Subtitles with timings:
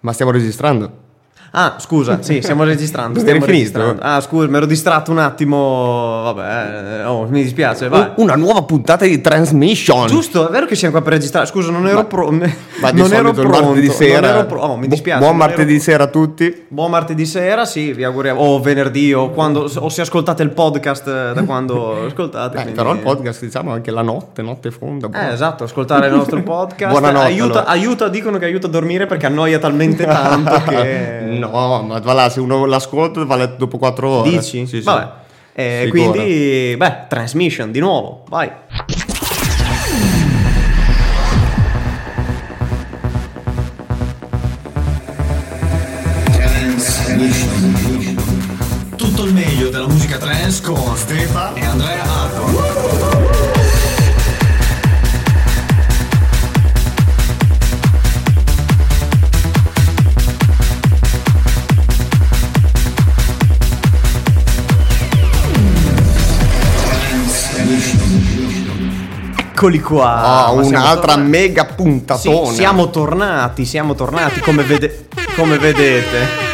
[0.00, 1.06] Ma stiamo registrando?
[1.52, 3.18] Ah, scusa, sì, stiamo registrando.
[3.18, 4.00] Stiamo registrando.
[4.02, 6.20] Ah, scusa, mi ero distratto un attimo.
[6.24, 8.10] Vabbè, eh, oh, mi dispiace, vai.
[8.16, 10.06] Una nuova puntata di Transmission.
[10.08, 11.46] Giusto, è vero che siamo qua per registrare.
[11.46, 12.46] Scusa, non ero pronto.
[12.80, 13.60] Ma di Non ero pronto.
[13.62, 14.34] martedì sera.
[14.34, 15.20] Non pro- oh, mi dispiace.
[15.20, 16.64] Buon martedì ero- sera a tutti.
[16.68, 18.40] Buon martedì sera, sì, vi auguriamo.
[18.40, 19.70] O venerdì, o quando.
[19.78, 22.56] O se ascoltate il podcast eh, da quando ascoltate.
[22.58, 25.08] Eh, quindi- però il podcast diciamo anche la notte, notte fonda.
[25.12, 26.90] Eh, esatto, ascoltare il nostro podcast.
[26.90, 27.66] Buonanotte, Aiuta, allora.
[27.66, 31.36] aiuta, dicono che aiuta a dormire perché annoia talmente tanto che.
[31.38, 34.30] No, ma va là, se uno l'ascolta va a letto dopo 4 ore.
[34.30, 34.66] Dici?
[34.66, 34.80] Sì, sì.
[34.82, 35.26] Vabbè.
[35.54, 38.48] Eh, quindi, beh, transmission di nuovo, vai.
[48.96, 52.17] Tutto il meglio della musica trance con Stefano e Andrea
[69.58, 70.44] Eccoli qua.
[70.52, 71.30] Siamo un'altra tornati.
[71.30, 72.52] mega Sì, puntatona.
[72.52, 76.46] siamo tornati, siamo tornati come, vede- come vedete.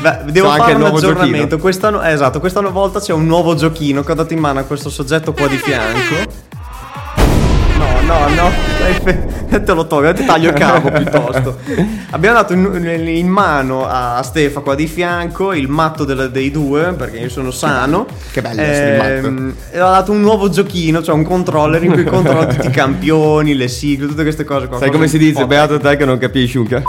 [0.00, 1.58] Beh, devo C'è fare un aggiornamento.
[1.58, 4.62] Quest'anno, eh, esatto, questa volta c'è un nuovo giochino che ho dato in mano a
[4.62, 6.30] questo soggetto qua di fianco.
[8.08, 8.50] No, no,
[9.02, 9.26] fe-
[9.64, 11.58] te lo tolgo, ti taglio il cavo piuttosto.
[12.10, 16.94] Abbiamo dato in, in mano a Stefa qua di fianco il matto del- dei due,
[16.94, 18.06] perché io sono sano.
[18.32, 22.46] Che bello Ehm, E ho dato un nuovo giochino, cioè un controller in cui controllo
[22.46, 24.78] tutti i campioni, le sigle, tutte queste cose qua.
[24.78, 25.46] Sai come si dice?
[25.46, 26.86] Beato te che non capisci un cazzo.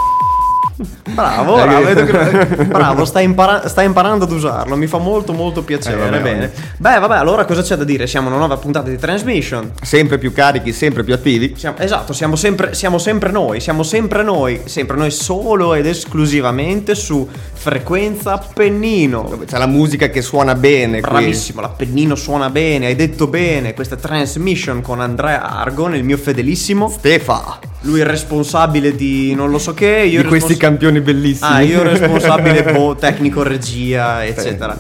[1.09, 5.33] Bravo, Eh, bravo, vedo che- bravo, stai, impara- stai imparando ad usarlo, mi fa molto
[5.33, 6.17] molto piacere.
[6.17, 6.52] Eh, bene.
[6.77, 8.08] Beh, vabbè, allora cosa c'è da dire?
[8.08, 9.72] Siamo una nuova puntata di Transmission.
[9.81, 11.53] Sempre più carichi, sempre più attivi.
[11.57, 16.95] Siamo- esatto, siamo sempre, siamo sempre noi, siamo sempre noi, sempre noi solo ed esclusivamente
[16.95, 19.38] su frequenza Appennino.
[19.45, 21.09] C'è la musica che suona bene qui.
[21.09, 26.90] Bravissimo, l'Appennino suona bene, hai detto bene, questa Transmission con Andrea Argon, il mio fedelissimo,
[26.90, 27.59] Stefa.
[27.81, 31.00] Lui è il responsabile di non lo so che, io Di il questi respons- campioni
[31.01, 31.50] bellissimi.
[31.51, 34.78] Ah, io responsabile boh, tecnico, regia, eccetera.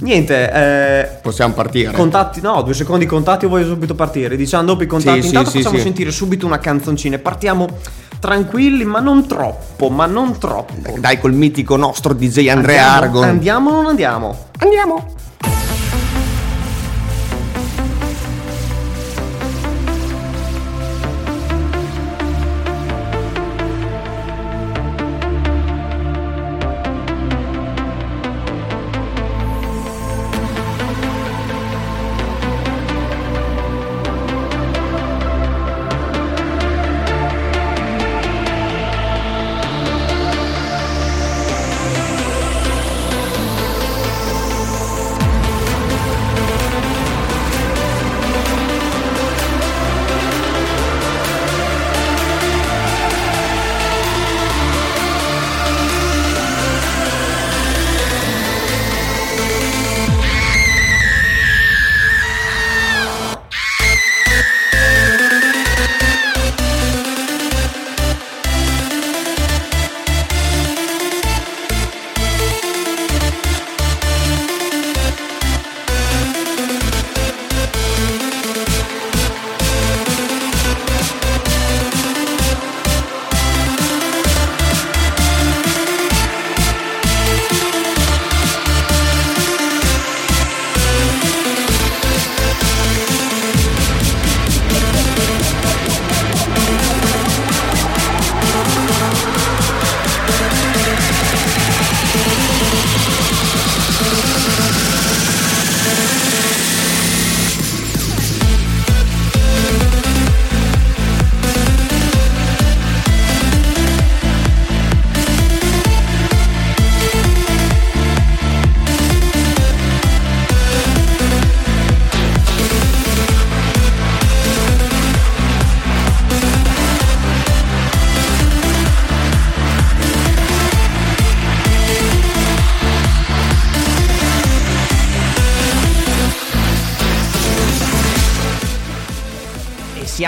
[0.00, 1.92] Niente, eh, Possiamo partire.
[1.92, 4.34] contatti, no, due secondi contatti, io voglio subito partire.
[4.36, 5.86] Diciamo dopo i contatti, Sì, intanto sì, facciamo sì, sì.
[5.86, 7.18] sentire subito una canzoncina.
[7.18, 7.68] Partiamo
[8.18, 10.96] tranquilli, ma non troppo, ma non troppo.
[10.98, 13.24] Dai col mitico nostro DJ Andrea Andiamo- Argon.
[13.28, 14.46] Andiamo o non andiamo?
[14.58, 15.14] Andiamo.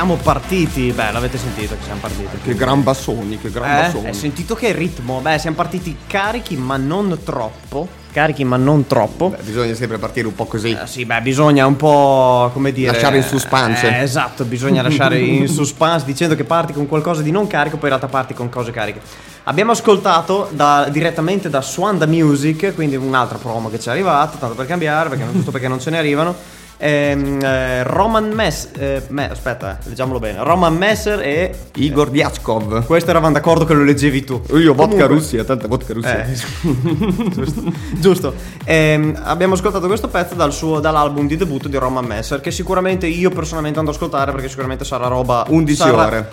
[0.04, 0.92] Siamo partiti.
[0.92, 2.28] Beh, l'avete sentito che siamo partiti.
[2.42, 4.06] Che gran bassoni, che gran Eh, bassoni.
[4.08, 5.20] hai sentito che ritmo?
[5.20, 7.88] Beh, siamo partiti carichi, ma non troppo.
[8.12, 9.30] Carichi, ma non troppo.
[9.30, 10.70] Beh, bisogna sempre partire un po' così.
[10.72, 12.92] Eh, sì, beh, bisogna un po', come dire...
[12.92, 13.88] Lasciare in suspense.
[13.88, 17.88] Eh, esatto, bisogna lasciare in suspense dicendo che parti con qualcosa di non carico, poi
[17.90, 19.00] in realtà parti con cose cariche.
[19.44, 24.54] Abbiamo ascoltato da- direttamente da Swanda Music, quindi un'altra promo che ci è arrivata, tanto
[24.54, 26.34] per cambiare, perché, giusto perché non ce ne arrivano.
[26.76, 30.42] Ehm, eh, Roman Mess, eh, me- aspetta, leggiamolo bene.
[30.42, 32.84] Roman Messer e Igor Diachkov.
[32.86, 34.42] questo eravamo d'accordo che lo leggevi tu.
[34.54, 36.24] Io vodka Comunque- Russia, tanta vodka Russia.
[36.24, 36.32] Eh,
[37.30, 37.62] giusto.
[38.00, 38.34] giusto.
[38.64, 43.06] Ehm, abbiamo ascoltato questo pezzo dal suo- dall'album di debutto di Roman Messer, che sicuramente
[43.06, 46.28] io personalmente andrò ad ascoltare perché sicuramente sarà roba 11 sarà- ore.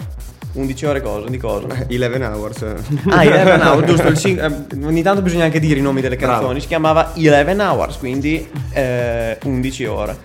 [0.54, 1.30] 11 ore cosa?
[1.30, 1.68] Di cosa?
[1.90, 2.62] 11 hours.
[3.10, 4.08] Ah, 11 Hours, giusto.
[4.08, 4.40] il sing-
[4.74, 6.44] eh, ogni tanto bisogna anche dire i nomi delle canzoni.
[6.46, 6.60] Bravo.
[6.60, 10.18] Si chiamava 11 Hours, quindi eh, 11 ore.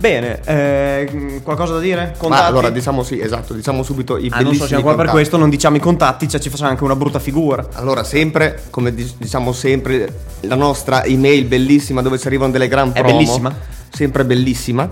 [0.00, 2.14] Bene, eh, qualcosa da dire?
[2.16, 2.40] Contatti?
[2.40, 5.08] Ma allora diciamo sì, esatto, diciamo subito i Ah, non bellissimi so, siamo qua per
[5.10, 7.68] questo, non diciamo i contatti, cioè ci facciamo anche una brutta figura.
[7.74, 10.10] Allora, sempre, come dic- diciamo sempre,
[10.40, 13.12] la nostra email bellissima dove ci arrivano delle gran È promo.
[13.12, 13.54] bellissima?
[13.90, 14.88] Sempre bellissima.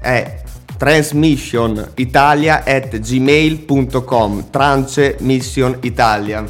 [0.00, 0.42] È
[0.78, 6.44] transmissionitalia at gmail.com Trance Mission Italia.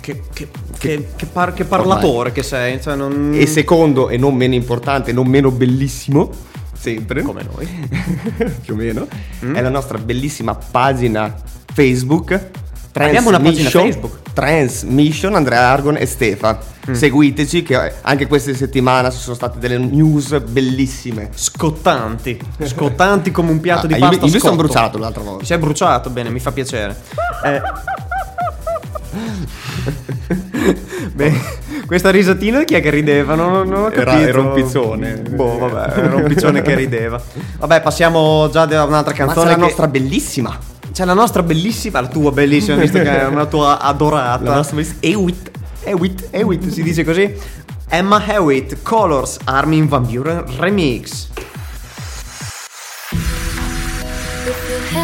[0.00, 3.32] Che, che, che, che par- che parlatore che sei, cioè non...
[3.34, 6.30] E secondo, e non meno importante, non meno bellissimo,
[6.78, 7.66] sempre, Come noi.
[8.62, 9.06] più o meno,
[9.44, 9.54] Mm.
[9.54, 11.32] è la nostra bellissima pagina
[11.72, 12.50] Facebook.
[12.92, 14.18] Abbiamo una pagina Facebook?
[14.32, 16.58] Transmission Andrea Argon e Stefa.
[16.88, 16.92] Mm.
[16.94, 21.30] Seguiteci che anche questa settimana ci sono state delle news bellissime.
[21.34, 25.22] Scottanti, scottanti come un piatto Ah, di io pasta mi- io mi sono bruciato l'altra
[25.22, 25.44] volta.
[25.44, 26.96] sei bruciato, bene, mi fa piacere.
[27.44, 27.60] Eh.
[31.14, 31.32] Beh,
[31.86, 33.34] questa risatina chi è che rideva?
[33.34, 34.28] Non, non ho Era- capito.
[34.28, 35.14] era un piccione.
[35.30, 37.20] Boh, vabbè, era un piccione che rideva.
[37.58, 39.48] Vabbè, passiamo già a un'altra Ma canzone.
[39.50, 40.56] la che- nostra bellissima.
[40.92, 44.44] C'è la nostra bellissima, la tua bellissima, visto che è una tua adorata.
[44.44, 45.00] La nostra bellissima.
[45.00, 45.50] Hewitt.
[45.84, 47.32] Hewitt, Hewitt si dice così.
[47.88, 51.28] Emma Hewitt, Colors, Armin Van Buren Remix.
[54.46, 54.98] If you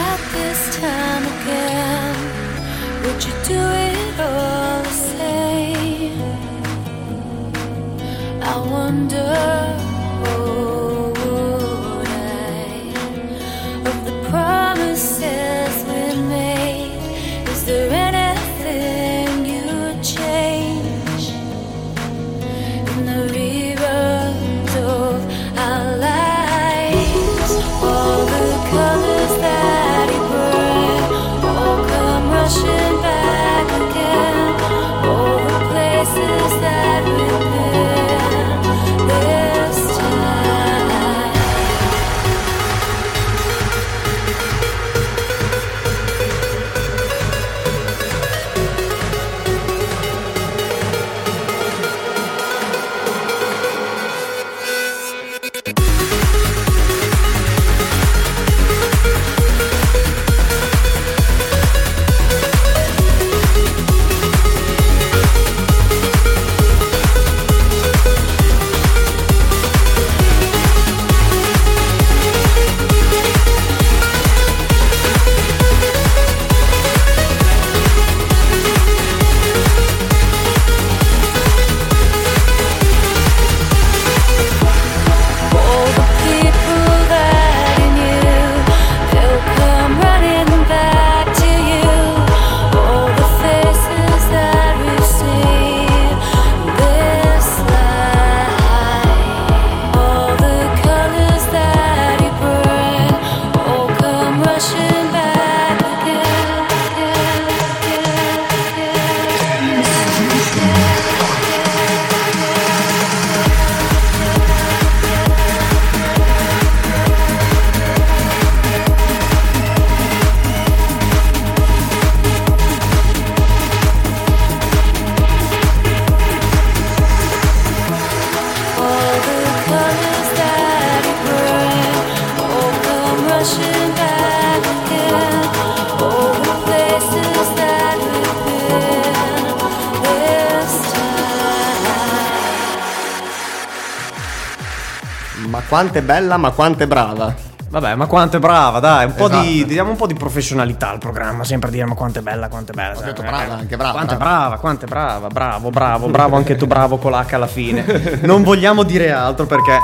[145.74, 147.34] quanto è bella, ma quanto è brava.
[147.68, 149.66] Vabbè, ma quanto è brava, dai, un po' di Esatto.
[149.72, 152.74] diamo un po' di professionalità al programma, sempre dire ma quanto è bella, quanto è
[152.76, 152.96] bella.
[152.96, 154.38] Ho detto brava, anche brava, Quanto è brava.
[154.38, 157.84] brava, quanto è brava, bravo, bravo, bravo anche tu, bravo con l'H alla fine.
[158.22, 159.76] Non vogliamo dire altro perché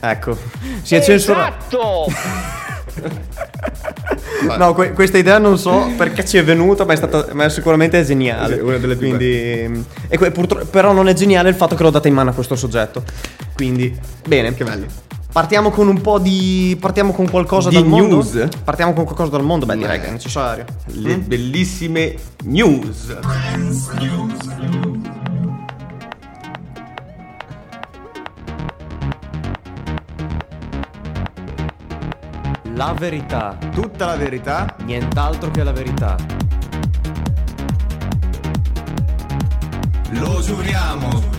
[0.00, 0.36] ecco,
[0.82, 2.04] si è censurato.
[4.58, 8.00] No, que- questa idea non so perché ci è venuta, ma è stata ma sicuramente
[8.00, 8.56] è geniale.
[8.56, 11.82] Sì, una delle più Quindi e que- purtro- però non è geniale il fatto che
[11.82, 13.02] l'ho data in mano a questo soggetto.
[13.54, 14.52] Quindi bene.
[14.54, 14.86] Che bello.
[15.32, 16.76] Partiamo con un po' di.
[16.80, 18.16] Partiamo con qualcosa Di dal mondo.
[18.16, 18.48] news?
[18.64, 19.64] Partiamo con qualcosa dal mondo.
[19.64, 20.64] Beh, direi che è necessario.
[20.86, 23.16] Le bellissime news.
[32.74, 33.56] La verità.
[33.72, 34.74] Tutta la verità.
[34.84, 36.16] Nient'altro che la verità.
[40.12, 41.38] Lo giuriamo.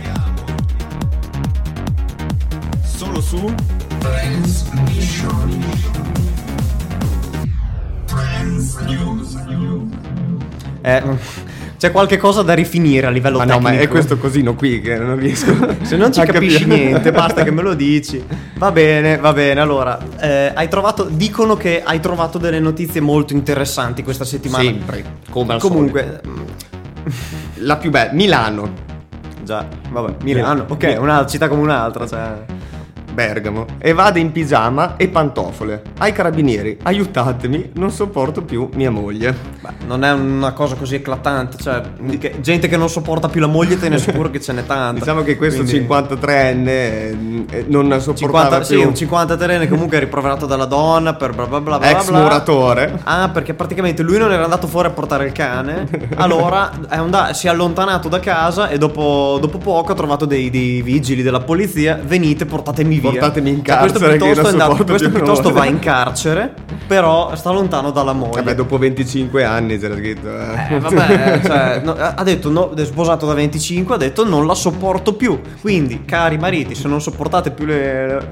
[2.83, 3.53] Solo su
[10.83, 11.03] Eh,
[11.77, 13.71] c'è qualche cosa da rifinire a livello Ma no, tecnico.
[13.75, 15.75] ma è questo cosino qui che non riesco.
[15.81, 16.77] Se non ci a capisci capire.
[16.83, 18.23] niente, basta che me lo dici.
[18.55, 19.59] Va bene, va bene.
[19.61, 21.05] Allora, eh, hai trovato.
[21.05, 24.63] Dicono che hai trovato delle notizie molto interessanti questa settimana.
[24.63, 26.21] Sempre, come al Comunque,
[27.55, 28.71] La più bella, Milano,
[29.43, 30.65] già, vabbè, Milano.
[30.67, 32.07] Ok, una città come un'altra.
[32.07, 32.59] Cioè.
[33.13, 33.65] Bergamo.
[33.79, 35.81] Evade in pigiama e pantofole.
[35.99, 39.35] Ai carabinieri, aiutatemi, non sopporto più mia moglie.
[39.61, 41.57] Beh, non è una cosa così eclatante.
[41.57, 41.81] Cioè,
[42.19, 44.99] che- gente che non sopporta più la moglie, te ne assicuro che ce n'è tanta.
[44.99, 46.67] Diciamo che questo Quindi- 53enne
[47.49, 51.59] eh, non sopportava 50, sì, più un 53enne comunque riproverato dalla donna per bla bla
[51.61, 52.19] bla bla ex bla.
[52.21, 52.99] muratore.
[53.03, 55.87] Ah, perché praticamente lui non era andato fuori a portare il cane.
[56.15, 60.49] Allora è anda- si è allontanato da casa e dopo, dopo poco ha trovato dei,
[60.49, 61.99] dei vigili della polizia.
[62.03, 62.99] Venite, portatemi.
[63.01, 66.53] Portatemi in Cioè, questo carcere piuttosto, andato- questo piuttosto va in carcere,
[66.87, 68.35] però sta lontano dalla moglie.
[68.41, 70.27] Vabbè, dopo 25 anni c'era scritto.
[70.29, 70.75] eh.
[70.75, 74.55] Eh, vabbè, cioè, no, ha detto, no, è sposato da 25, ha detto non la
[74.55, 75.39] sopporto più.
[75.61, 78.29] Quindi, cari mariti, se non sopportate più le,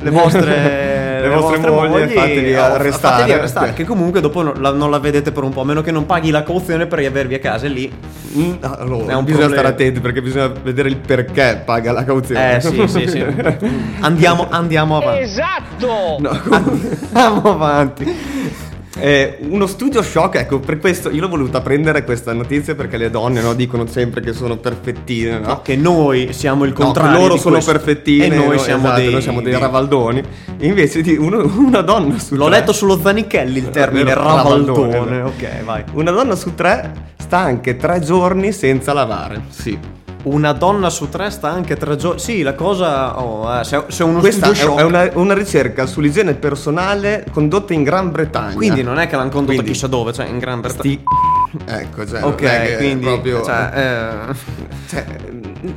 [0.00, 3.14] le vostre, Le vostre mogli, fatevi oh, arrestare.
[3.16, 5.82] fatevi arrestare, che comunque dopo non la, non la vedete per un po', a meno
[5.82, 7.92] che non paghi la cauzione per riavervi a casa e lì.
[8.36, 9.48] Mm, allora, È un bisogna problema.
[9.48, 12.56] stare attenti perché bisogna vedere il perché paga la cauzione.
[12.56, 13.24] Eh sì, sì, sì.
[14.00, 15.22] Andiamo, andiamo avanti.
[15.22, 16.16] Esatto!
[16.20, 16.30] No,
[17.12, 18.16] Andiamo avanti.
[19.00, 23.10] Eh, uno studio shock, ecco, per questo io l'ho voluta prendere questa notizia perché le
[23.10, 25.46] donne no, dicono sempre che sono perfettine, no?
[25.48, 27.18] No, che noi siamo il contrario.
[27.18, 27.72] loro sono questo.
[27.72, 30.22] perfettine e noi no, siamo, esatto, dei, noi siamo dei dei- ravaldoni.
[30.60, 34.92] Invece di uno- una donna su L'ho tre- letto sullo Zanichelli il termine ravaldone.
[34.92, 35.20] ravaldone.
[35.22, 35.84] Ok, vai.
[35.94, 39.42] Una donna su tre sta anche tre giorni senza lavare.
[39.48, 39.78] Sì.
[40.22, 42.20] Una donna su tre sta anche tre giorni.
[42.20, 43.18] Sì, la cosa.
[43.20, 47.82] Oh, eh, se, se uno Questa è, è una, una ricerca sull'igiene personale condotta in
[47.82, 48.54] Gran Bretagna.
[48.54, 50.80] Quindi non è che l'hanno condotto Quindi- chissà dove, cioè in Gran Bretagna.
[50.82, 51.02] Sti-
[51.66, 53.04] Ecco, cioè, Ok, è quindi.
[53.04, 53.42] proprio...
[53.42, 55.04] Cioè, eh, Cioè,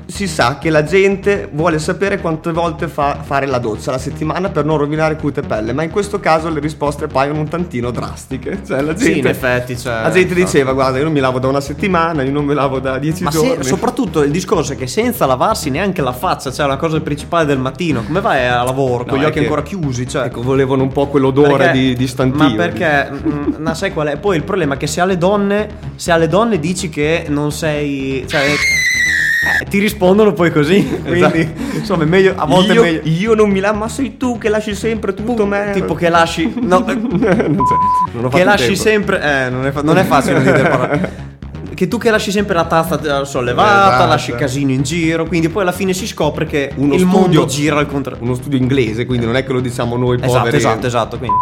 [0.05, 4.49] si sa che la gente vuole sapere quante volte fa fare la doccia alla settimana
[4.49, 8.61] per non rovinare cute pelle, ma in questo caso le risposte paiono un tantino drastiche.
[8.65, 11.37] Cioè, la gente, Sì, in effetti, cioè, la gente diceva: Guarda, io non mi lavo
[11.39, 13.63] da una settimana, io non mi lavo da dieci Ma se- giorni.
[13.63, 17.59] soprattutto il discorso è che senza lavarsi neanche la faccia, cioè la cosa principale del
[17.59, 20.07] mattino, come vai a lavoro con No, gli è occhi che- ancora chiusi?
[20.07, 22.49] Cioè, Ecco, volevano un po' quell'odore Perché- di, di stantino.
[22.49, 24.17] Ma perché, mm, ma sai qual è?
[24.17, 25.62] Poi il problema è che se alle donne,
[25.95, 30.85] se alle donne dici che non sei, cioè, eh, ti rispondono poi così.
[31.03, 33.01] Quindi, insomma, è meglio, a volte io, è meglio.
[33.09, 35.71] io non mi lavo, ma sei tu che lasci sempre tutto me.
[35.73, 37.61] Tipo che lasci, no, Non
[38.13, 38.81] non che lasci tempo.
[38.81, 41.31] sempre, eh, non è, fa- non è facile dire le parole.
[41.73, 44.07] Che tu che lasci sempre la tazza eh, sollevata, Esatto.
[44.07, 47.45] lasci casino in giro, quindi poi alla fine si scopre che Uno il studio- mondo
[47.47, 48.23] gira al contrario.
[48.23, 50.55] Uno studio inglese, quindi non è che lo diciamo noi Esatto, poveri.
[50.57, 51.17] esatto, esatto.
[51.17, 51.35] Quindi.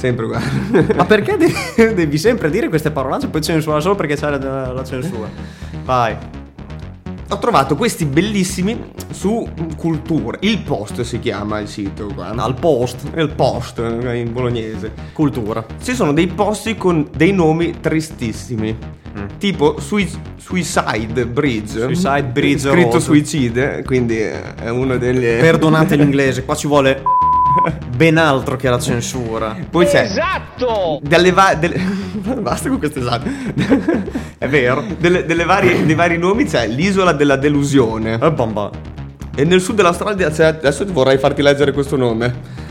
[0.00, 0.94] Sempre guarda.
[0.96, 1.52] Ma perché devi,
[1.94, 5.28] devi sempre dire queste parolacce e poi censura solo perché c'è la, la censura?
[5.84, 6.16] Vai.
[7.28, 10.38] Ho trovato questi bellissimi su Cultura.
[10.40, 12.30] Il Post si chiama il sito qua.
[12.30, 13.10] Al post.
[13.14, 14.90] Il Post eh, in bolognese.
[15.12, 15.64] Cultura.
[15.82, 18.74] Ci sono dei posti con dei nomi tristissimi.
[19.38, 21.78] Tipo Sui- Suicide Bridge.
[21.78, 23.02] Suicide Bridge Scritto Road.
[23.02, 25.20] suicide, quindi è uno degli.
[25.20, 27.02] Perdonate l'inglese, qua ci vuole
[27.96, 29.56] ben altro che la censura.
[29.68, 30.02] Poi c'è.
[30.02, 31.00] Esatto!
[31.02, 31.78] Dalle va- delle-
[32.40, 33.28] Basta con queste esatto.
[34.38, 34.84] È vero.
[34.98, 38.18] Delle, delle varie- dei vari nomi c'è l'isola della delusione.
[38.20, 38.70] Eh.
[39.36, 40.46] E nel sud dell'Australia c'è.
[40.46, 42.68] Adesso vorrei farti leggere questo nome.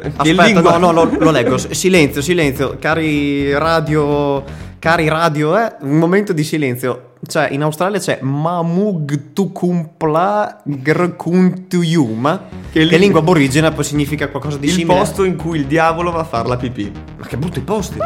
[0.00, 1.58] Che Aspetta, lingua- no, no, lo, lo leggo.
[1.58, 2.76] Silenzio, silenzio.
[2.80, 4.42] Cari radio.
[4.78, 5.74] Cari radio, eh.
[5.80, 7.10] Un momento di silenzio.
[7.26, 12.38] Cioè, in Australia c'è Mamugtukumpla Grkuntuyuma.
[12.38, 14.98] Che, Che in lingua- lingua aborigena poi significa qualcosa di Il simile.
[14.98, 16.90] posto in cui il diavolo va a far la pipì.
[17.18, 17.98] Ma che brutti posti.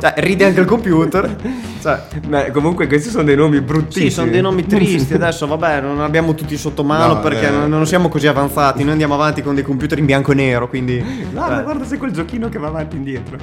[0.00, 1.36] Cioè, ride anche il computer.
[1.80, 4.06] Cioè, Beh, comunque questi sono dei nomi bruttissimi.
[4.06, 5.14] sì, sono dei nomi tristi.
[5.14, 7.66] Adesso, vabbè, non abbiamo tutti sotto mano No, perché eh.
[7.66, 8.82] non, siamo così avanzati.
[8.82, 10.68] Noi andiamo avanti con dei computer in bianco e nero.
[10.68, 13.38] Quindi, Guarda, eh, guarda, c'è quel giochino che va avanti e indietro.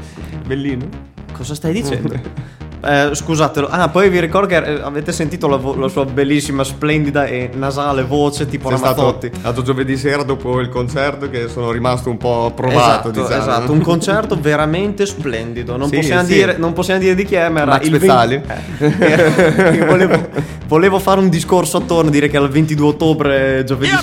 [0.45, 0.87] Bellino.
[1.31, 2.19] cosa stai dicendo?
[2.85, 3.69] Eh, scusatelo.
[3.69, 7.49] Ah, poi vi ricordo che eh, avete sentito la, vo- la sua bellissima, splendida e
[7.53, 9.31] nasale voce tipo stato, Ramazzotti.
[9.39, 13.41] stato giovedì sera dopo il concerto che sono rimasto un po' provato, esatto, diciamo.
[13.41, 15.77] esatto, un concerto veramente splendido.
[15.77, 16.33] Non, Sì, possiamo, sì.
[16.33, 18.41] dire, non possiamo dire di chi è, ma era Max il Pezzali?
[18.45, 20.27] ven- eh, era- io volevo,
[20.67, 23.91] volevo fare un discorso attorno, dire che era il 22 ottobre giovedì.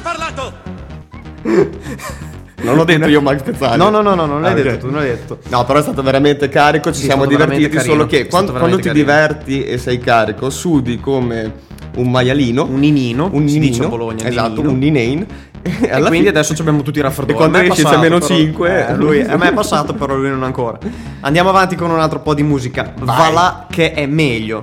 [2.62, 3.78] Non l'ho detto io Max Pezzali.
[3.78, 5.38] No, no, no, no, non l'hai Ah, detto tu, non l'hai detto.
[5.48, 8.76] No, però è stato veramente carico, ci Sì, siamo divertiti, solo carino, che quando, quando
[8.76, 11.52] ti veramente diverti e sei carico, sudi come
[11.96, 12.64] un maialino.
[12.64, 14.70] Un ninino, un ninino, dice a Bologna, Esatto, ninino.
[14.70, 15.26] un ninane.
[15.62, 17.32] E, E quindi fine- adesso ci abbiamo tutti i raffreddori.
[17.34, 18.86] E quando esci c'è meno però- 5.
[18.88, 20.78] eh, lui, a me è passato, però lui non ancora.
[21.20, 22.92] Andiamo avanti con un altro po' di musica.
[22.98, 23.32] Va Vai.
[23.34, 24.62] là che è meglio.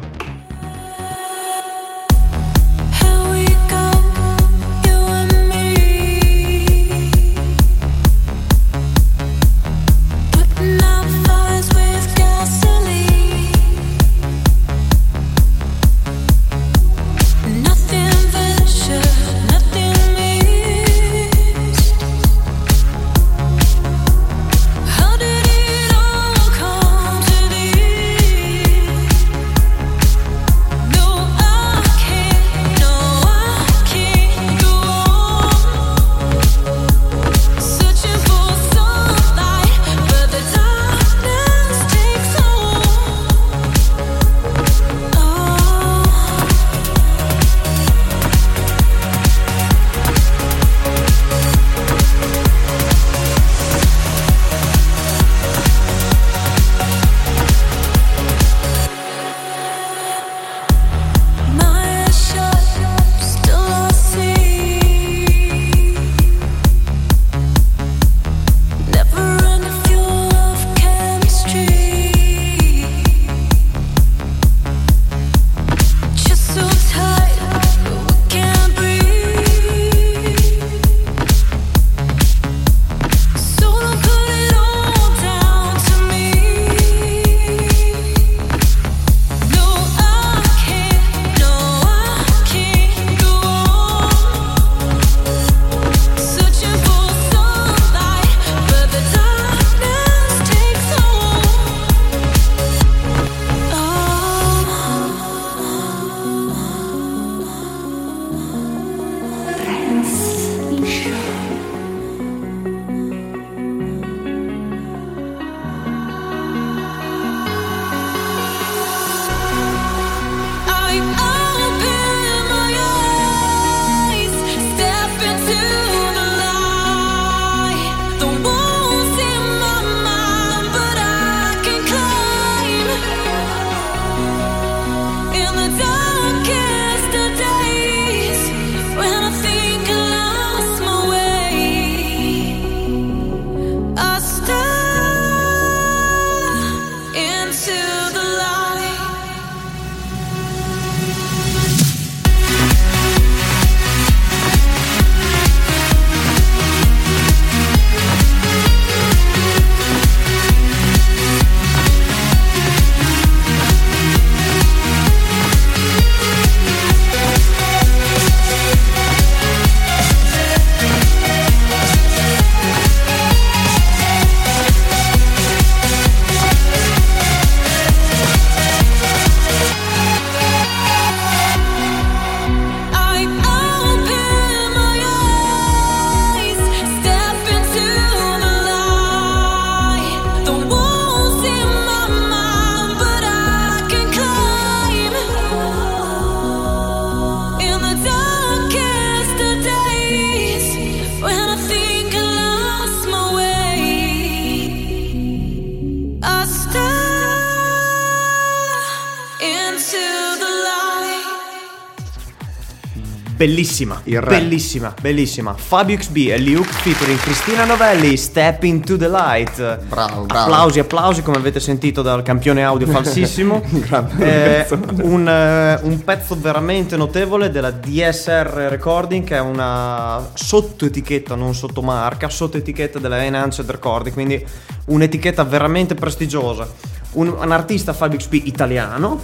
[213.48, 214.40] Bellissima, Il re.
[214.40, 215.54] bellissima, bellissima.
[215.54, 219.86] Fabio XB e Luke featuring Cristina Novelli, Step into the Light.
[219.86, 220.52] Bravo, bravo.
[220.52, 223.64] Applausi, applausi, come avete sentito dal campione audio falsissimo.
[223.70, 231.36] Grande Eh, un, eh, un pezzo veramente notevole della DSR Recording, che è una sottoetichetta,
[231.36, 234.46] non sottomarca, sottoetichetta della Enhanced Recording, quindi
[234.88, 236.68] un'etichetta veramente prestigiosa.
[237.18, 239.20] Un, un artista Fabio XP italiano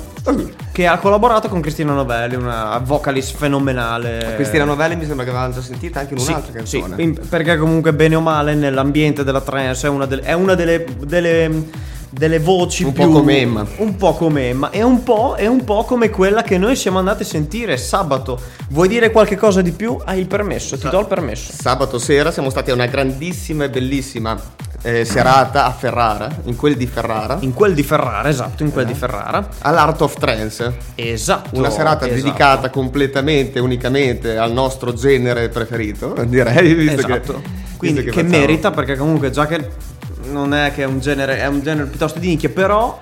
[0.72, 4.34] che ha collaborato con Cristina Novelli, una vocalist fenomenale.
[4.36, 7.04] Cristina Novelli mi sembra che avevamo già sentita anche in Sì, un'altra sì, canzone.
[7.04, 10.86] in- perché comunque bene o male nell'ambiente della trance è una, del- è una delle,
[11.06, 13.66] delle delle voci Un più po' come Emma.
[13.78, 17.00] un po' come Emma e un po', e un po' come quella che noi siamo
[17.00, 19.98] andati a sentire sabato vuoi dire qualche cosa di più?
[20.06, 23.70] hai il permesso, ti do il permesso Sabato sera siamo stati a una grandissima e
[23.72, 24.40] bellissima
[24.84, 28.72] eh, serata a Ferrara, in quel di Ferrara, in quel di Ferrara, esatto, in Eh.
[28.74, 30.78] quel di Ferrara all'Art of Trance.
[30.96, 32.22] esatto Una serata esatto.
[32.22, 37.34] dedicata completamente, unicamente al nostro genere preferito, direi, visto esatto.
[37.42, 39.70] che, Quindi visto che, facciamo- merita perché comunque già che
[40.32, 42.98] non è che è un genere, è un genere piuttosto di nicchia, però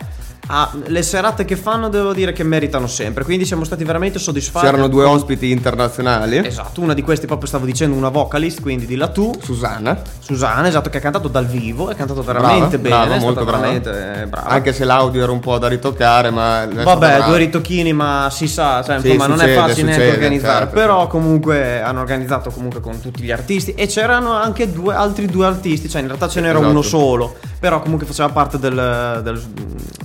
[0.52, 3.24] ah, le serate che fanno devo dire che meritano sempre.
[3.24, 4.66] Quindi siamo stati veramente soddisfatti.
[4.66, 8.96] C'erano due ospiti internazionali, Esatto, una di questi proprio stavo dicendo una vocalist, quindi di
[8.96, 13.08] là tu, Susanna, Susana, esatto, che ha cantato dal vivo, ha cantato veramente Brava, bene,
[13.08, 13.58] brava, molto brava.
[13.60, 14.48] veramente eh, brava.
[14.50, 16.68] anche se l'audio era un po' da ritoccare, ma...
[16.72, 20.58] Vabbè, due ritocchini, ma si sa, cioè, Sì, insomma, non è succede, facile succede, organizzare.
[20.66, 25.26] certo, però comunque hanno organizzato comunque con tutti gli artisti e c'erano anche due, altri
[25.28, 26.72] due artisti, cioè in realtà ce n'era Esatto.
[26.72, 29.44] uno solo, però comunque faceva parte del- del-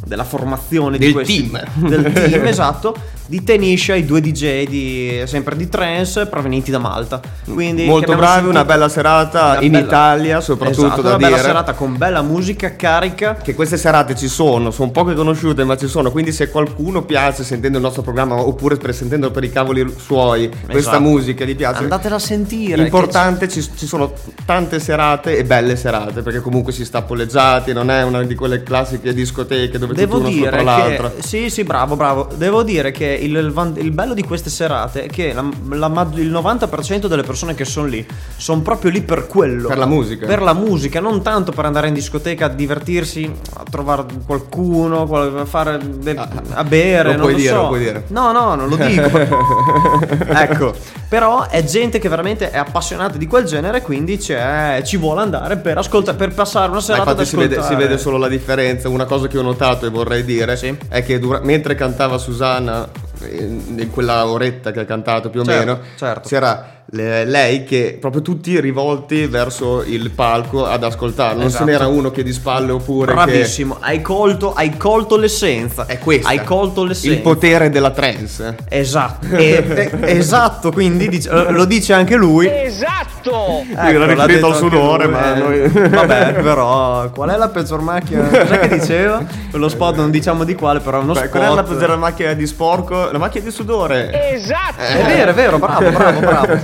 [0.07, 1.65] della formazione di Del questi, team.
[1.89, 2.95] del team, esatto,
[3.27, 7.21] di Tenisha, i due DJ di, sempre di trance provenienti da Malta.
[7.45, 11.39] Quindi Molto bravi, una bella serata una in bella- Italia, soprattutto Esatto, da una bella
[11.39, 13.35] serata con bella musica carica.
[13.35, 16.13] Che queste serate ci sono, sono poche conosciute, ma ci sono.
[16.13, 20.91] Quindi, se qualcuno piace sentendo il nostro programma oppure sentendo per i cavoli suoi questa
[20.91, 21.01] Esatto.
[21.01, 21.83] musica, gli piace.
[21.83, 22.81] Andatela a sentire.
[22.81, 24.13] Importante, ci, ci sono
[24.45, 28.63] tante serate e belle serate perché comunque si sta polleggiati, non è una di quelle
[28.63, 32.29] classiche discoteche dove Devo dire che sì, sì, bravo, bravo.
[32.35, 33.35] Devo dire che il,
[33.77, 37.65] il bello di queste serate è che la- la ma- il 90% delle persone che
[37.65, 38.07] sono lì
[38.37, 39.69] sono proprio lì per quello.
[39.69, 40.27] Per la musica.
[40.27, 45.39] Per la musica, non tanto per andare in discoteca a divertirsi, a trovare qualcuno, qual-
[45.39, 46.17] a, fare, be-
[46.53, 47.11] a bere.
[47.11, 47.61] lo non puoi lo dire, so.
[47.63, 48.05] lo puoi dire.
[48.09, 49.11] No, no, non lo dico.
[50.29, 50.75] ecco,
[51.09, 55.79] però è gente che veramente è appassionata di quel genere, quindi ci vuole andare per
[55.79, 58.89] ascoltare, per passare una Ma serata ad infatti si vede, si vede solo la differenza.
[58.89, 60.77] Una cosa che ho notato e vorrei dire Sì.
[60.89, 62.89] è che dura- mentre cantava Susanna,
[63.31, 66.29] in, in quella oretta che ha cantato più o Certo, meno, certo.
[66.29, 71.35] c'era le- lei che proprio tutti rivolti verso il palco ad ascoltare.
[71.35, 71.65] Non Esatto.
[71.65, 73.13] se n'era uno che di spalle oppure che...
[73.15, 75.87] Bravissimo, hai colto, hai colto l'essenza.
[75.87, 76.29] È questa.
[76.29, 77.17] Hai colto l'essenza.
[77.17, 78.57] Il potere della trance.
[78.69, 82.49] Esatto, E- e- esatto, quindi dice- lo dice anche lui.
[82.49, 83.65] Esatto!
[83.69, 85.39] Ecco, era riferito al sudore, ma eh.
[85.39, 88.29] noi- Vabbè, però, qual è la peggior macchina?
[88.29, 89.25] Cos'è che diceva?
[89.51, 91.31] Quello spot non diciamo di quale, però è uno Beh, spot.
[91.31, 93.11] qual è la peggiore macchina di sporco?
[93.11, 94.33] La macchina di sudore.
[94.33, 94.81] Esatto!
[94.81, 96.59] È vero, è vero, bravo, bravo, bravo.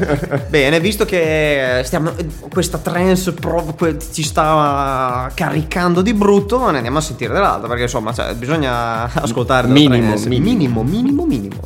[0.49, 2.13] Bene, visto che stiamo,
[2.51, 7.83] questa trance pro- que- ci sta caricando di brutto, ne andiamo a sentire dell'altra, perché
[7.85, 10.83] insomma cioè, bisogna ascoltare Minimo, minimo.
[10.83, 11.61] minimo, minimo, minimo.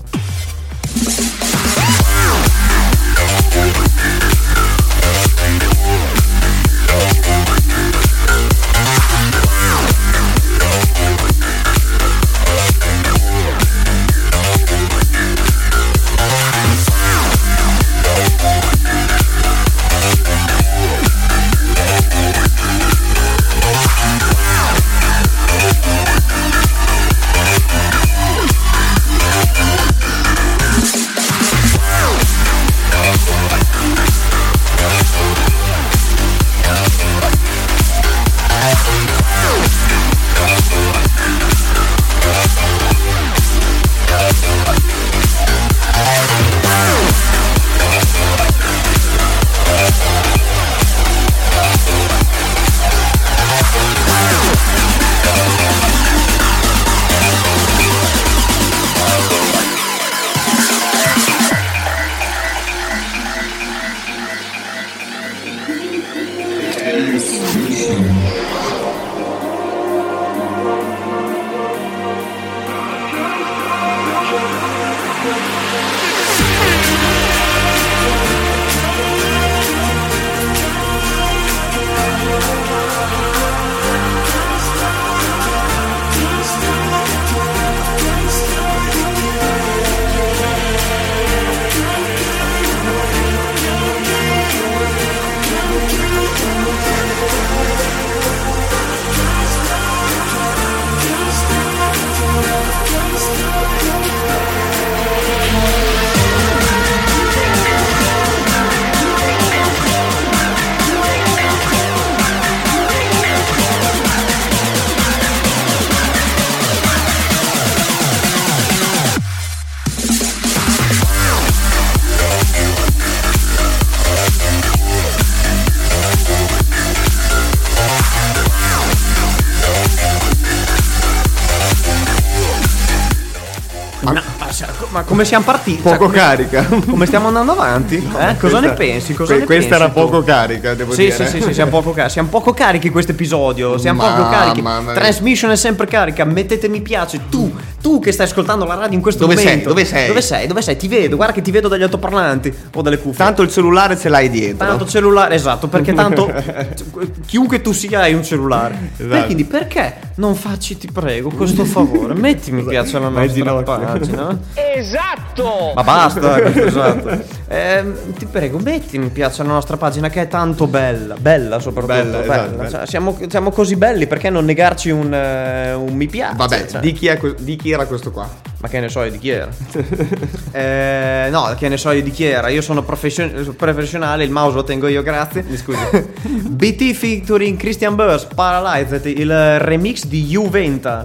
[135.17, 135.81] Come siamo partiti?
[135.81, 136.67] Poco Cioè, carica.
[136.87, 137.95] come stiamo andando avanti?
[137.97, 138.37] Eh?
[138.39, 139.15] Cosa ne Questa- pensi?
[139.15, 139.93] Cosa que- ne questa pensi era tu?
[140.11, 141.15] poco carica, devo Sì, dire.
[141.15, 142.13] sì, sì, sì, siamo poco carichi.
[142.13, 143.79] Siamo poco carichi questo episodio.
[143.79, 144.61] Siamo Mamma poco carichi.
[144.61, 144.93] mia.
[144.93, 146.25] Transmission è sempre carica.
[146.25, 147.19] Mettete mi piace.
[147.31, 147.51] Tu,
[147.81, 149.45] tu che stai ascoltando la radio in questo Dove sei?
[149.47, 149.69] momento.
[149.71, 150.07] Dove sei?
[150.09, 150.47] Dove sei?
[150.47, 150.77] Dove sei?
[150.77, 151.17] Ti vedo.
[151.17, 153.25] Guarda che ti vedo dagli altoparlanti o dalle cuffie.
[153.25, 154.67] Tanto il cellulare ce l'hai dietro.
[154.67, 156.31] Tanto cellulare, esatto, perché tanto
[157.27, 158.91] chiunque tu sia hai un cellulare.
[158.99, 159.15] Esatto.
[159.17, 162.13] E quindi perché non facci, ti prego, questo favore?
[162.13, 164.39] Metti mi piace alla nostra pagina.
[164.77, 165.73] Esatto!
[165.75, 167.25] Ma basta, esatto.
[167.49, 171.95] Ehm, ti prego, metti mi piace alla nostra pagina che è tanto bella, bella soprattutto.
[171.95, 172.69] Bella, esatto, bella.
[172.69, 176.37] Cioè, siamo, siamo così belli, perché non negarci un, eh, un mi piace?
[176.37, 176.81] Vabbè, cioè.
[176.81, 178.29] di, chi è di chi era questo qua?
[178.59, 179.49] Ma che ne so io di chi era?
[180.57, 182.49] Eh, no, che ne so io di chi era?
[182.49, 185.45] Io sono profession- professionale, il mouse lo tengo io, grazie.
[185.47, 185.79] Mi scusi.
[186.49, 191.05] BT featuring Christian Burst, Paralyzed, il remix di Juventa.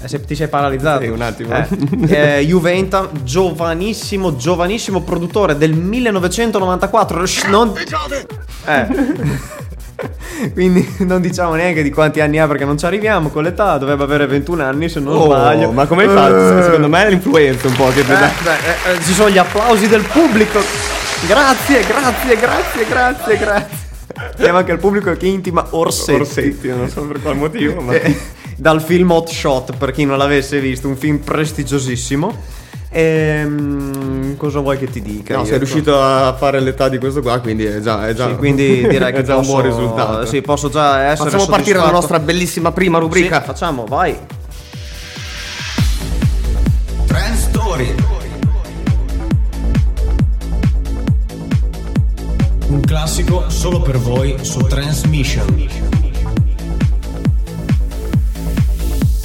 [0.00, 1.02] Eh, Se ti sei paralizzato.
[1.02, 1.54] Sì, un attimo.
[1.54, 1.66] Eh,
[2.38, 7.26] eh, Juventa, giovanissimo, giovanissimo produttore del 1994.
[7.26, 7.72] Shh, non...
[8.66, 8.86] Eh.
[10.54, 14.04] Quindi non diciamo neanche di quanti anni ha perché non ci arriviamo con l'età, dovrebbe
[14.04, 15.72] avere 21 anni se non Oh, sbaglio.
[15.72, 16.58] ma come hai fatto?
[16.58, 16.62] Eh.
[16.62, 19.88] Secondo me è l'influenza un po' che Eh, beh, eh, eh, ci sono gli applausi
[19.88, 20.60] del pubblico.
[21.26, 23.76] Grazie, grazie, grazie, grazie, grazie.
[24.36, 26.20] Abbiamo anche il pubblico che intima Orsetti.
[26.20, 27.92] Orsetti, non so per quale motivo, ma...
[28.60, 32.36] Dal film Hot Shot, per chi non l'avesse visto, un film prestigiosissimo.
[32.90, 35.34] Ehm, cosa vuoi che ti dica?
[35.36, 38.26] No, Io, sei riuscito a fare l'età di questo qua, quindi è già, è già,
[38.26, 40.26] Sì, quindi direi che è già posso, un buon risultato.
[40.26, 43.38] Sì, posso già essere Facciamo partire la nostra bellissima prima rubrica.
[43.38, 44.18] Sì, facciamo, vai.
[47.06, 47.94] Trend Story.
[52.70, 55.77] Un classico solo per voi su Transmission.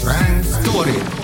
[0.04, 1.23] Trend Story.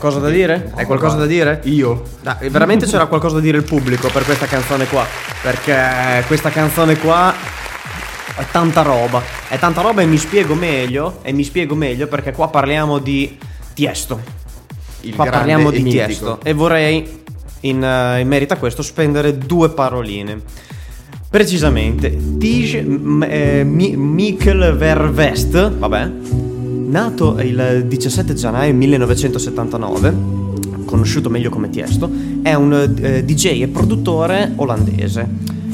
[0.00, 0.72] Qualcosa da dire?
[0.74, 1.60] Hai qualcosa da dire?
[1.64, 2.04] Io.
[2.22, 5.04] Dai, veramente c'era qualcosa da dire il pubblico per questa canzone qua.
[5.42, 7.34] Perché questa canzone qua
[8.34, 9.22] è tanta roba.
[9.46, 11.18] È tanta roba e mi spiego meglio.
[11.20, 13.36] E mi spiego meglio perché qua parliamo di
[13.74, 14.18] Tiesto.
[15.02, 16.04] Il qua parliamo di mitico.
[16.06, 16.40] Tiesto.
[16.44, 17.22] E vorrei,
[17.60, 20.40] in, eh, in merito a questo, spendere due paroline.
[21.28, 26.10] Precisamente, Tige eh, Mi- Mikkel Vervest, vabbè,
[26.90, 30.14] nato il 17 gennaio 1979,
[30.84, 32.10] conosciuto meglio come Tiesto,
[32.42, 35.26] è un eh, DJ e produttore olandese.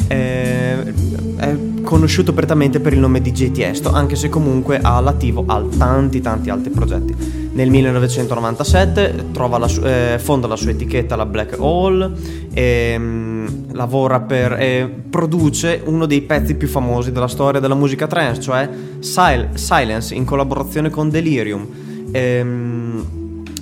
[0.09, 0.95] Eh,
[1.37, 6.21] è conosciuto prettamente per il nome DJ Tiesto, anche se comunque ha all'attivo al- tanti
[6.21, 7.46] tanti altri progetti.
[7.57, 12.11] Nel 1997 trova la su- eh, fonda la sua etichetta, la Black Hole,
[12.53, 18.07] e mm, lavora per e produce uno dei pezzi più famosi della storia della musica
[18.07, 18.69] trance, cioè
[19.01, 21.67] Sil- Silence in collaborazione con Delirium.
[22.13, 23.05] Ehm,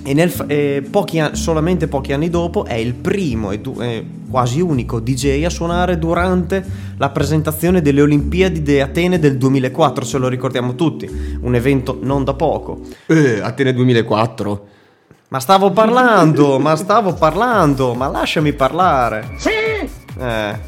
[0.05, 3.75] e nel f- e pochi an- solamente pochi anni dopo è il primo e du-
[3.81, 6.63] e quasi unico DJ a suonare durante
[6.97, 11.09] la presentazione delle Olimpiadi di Atene del 2004, se lo ricordiamo tutti,
[11.41, 12.81] un evento non da poco.
[13.07, 14.67] Eh, Atene 2004.
[15.29, 19.31] Ma stavo parlando, ma stavo parlando, ma lasciami parlare.
[19.37, 19.49] Sì!
[20.17, 20.59] Eh,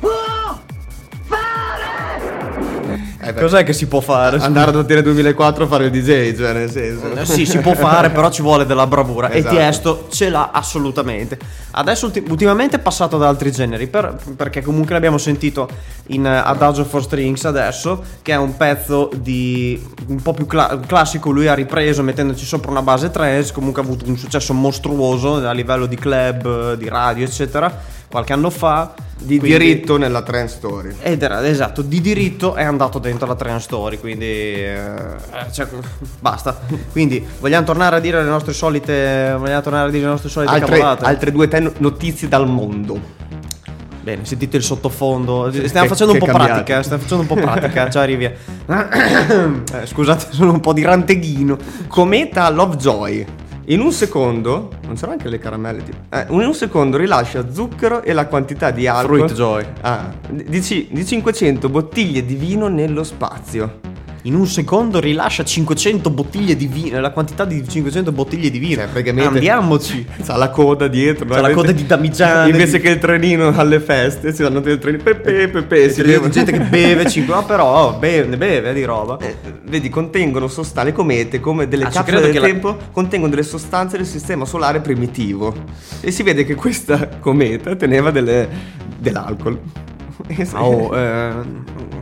[3.29, 4.37] Eh, cos'è che si può fare?
[4.37, 7.11] Andare ad Atene 2004 a fare il DJ, cioè nel senso.
[7.13, 9.31] Eh, Sì, si può fare, però ci vuole della bravura.
[9.31, 9.53] Esatto.
[9.53, 11.37] E Tiesto ce l'ha assolutamente.
[11.71, 15.67] Adesso ulti- ultimamente è passato ad altri generi, per- perché comunque l'abbiamo sentito
[16.07, 21.29] in Adagio for Strings adesso, che è un pezzo di un po' più cla- classico.
[21.31, 25.51] Lui ha ripreso mettendoci sopra una base trance, comunque ha avuto un successo mostruoso a
[25.51, 28.93] livello di club, di radio, eccetera, qualche anno fa.
[29.19, 30.93] Di Quindi- diritto nella trend story.
[31.01, 35.67] ed era esatto, di diritto è andato dentro la trend story, quindi eh, eh, cioè,
[36.19, 36.55] basta.
[36.91, 40.51] Quindi vogliamo tornare a dire le nostre solite vogliamo tornare a dire le nostre solite
[40.53, 41.05] Altre, cavolate.
[41.05, 42.99] altre due te notizie dal mondo.
[44.03, 45.49] Bene, sentite il sottofondo.
[45.51, 46.53] Che- Stiamo facendo un che po' cambiate.
[46.61, 48.31] pratica, stiamo facendo un po' pratica, ciao Rivia.
[49.73, 51.57] Eh, scusate, sono un po' di ranteghino.
[51.87, 53.25] Cometa Lovejoy.
[53.69, 55.83] In un secondo, non c'erano anche le caramelle?
[55.83, 55.97] tipo?
[56.09, 59.65] Eh, in un secondo rilascia zucchero e la quantità di alcol Fruit Joy.
[59.81, 63.79] Ah, di, di 500 bottiglie di vino nello spazio.
[64.23, 68.75] In un secondo rilascia 500 bottiglie di vino, la quantità di 500 bottiglie di vino.
[68.81, 70.05] Cioè, praticamente- Andiamoci.
[70.25, 71.25] C'ha la coda dietro.
[71.27, 74.79] C'ha la coda di damigiane, Invece di- che il trenino alle feste, si danno del
[74.79, 75.01] trenino.
[75.03, 75.89] Pepe, pepe.
[75.91, 76.29] Si C'è bevono.
[76.29, 79.17] gente che beve 5, no, però oh, beve, ne beve di roba.
[79.19, 83.29] Eh, vedi, contengono sostanze, le comete come delle Ah, capsule del che la- tempo, contengono
[83.29, 85.53] delle sostanze del sistema solare primitivo.
[86.01, 88.49] E si vede che questa cometa teneva delle-
[88.97, 89.57] dell'alcol.
[90.51, 91.31] Ah, oh, eh,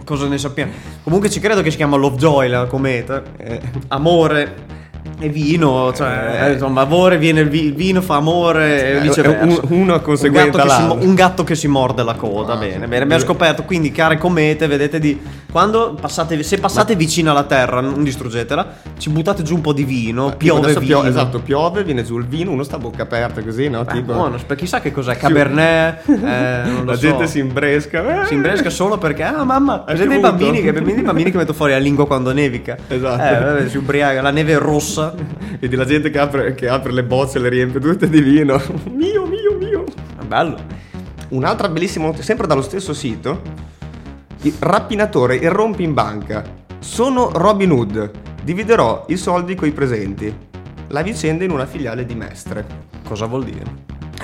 [0.06, 0.72] cosa ne sappiamo?
[1.04, 3.22] Comunque ci credo che si chiama Lovejoy la cometa.
[3.36, 4.74] Eh, Amore
[5.18, 6.52] e vino, cioè, Eh.
[6.54, 10.68] insomma, amore viene il, vi- il vino, fa amore e Eh, un- uno conseguente un
[10.68, 12.88] gatto, si, un gatto che si morde la coda, Ah, bene, sì.
[12.88, 13.04] bene.
[13.04, 15.20] Abbiamo scoperto, quindi, care comete, vedete di...
[15.56, 19.86] Quando passate, se passate vicino alla terra, non distruggetela, ci buttate giù un po' di
[19.86, 21.00] vino, tipo piove adesso vino.
[21.00, 23.86] pio- esatto, piove, viene giù il vino, uno sta a bocca aperta così, no?
[23.86, 26.14] Beh, Tipo, buono, per chissà che cos'è, Cabernet, eh,
[26.66, 27.00] non lo la so.
[27.00, 28.24] gente si imbresca.
[28.24, 28.26] eh.
[28.26, 31.72] Si imbresca solo perché, ah mamma, vedete i bambini, che, i bambini che mettono fuori
[31.72, 32.76] la lingua quando nevica.
[32.90, 33.24] Esatto.
[33.24, 35.05] Eh, vabbè, si ubriaca, la neve è rossa.
[35.60, 38.62] Vedi la gente che apre, che apre le bozze e le riempie tutte di vino.
[38.92, 39.84] mio, mio, mio.
[40.20, 40.58] È bello.
[41.30, 43.42] Un'altra bellissima notizia, sempre dallo stesso sito.
[44.42, 46.44] Il rapinatore irrompe in banca.
[46.80, 48.12] Sono Robin Hood.
[48.44, 50.34] Dividerò i soldi coi presenti.
[50.90, 52.66] La vicenda in una filiale di Mestre.
[53.04, 53.64] Cosa vuol dire?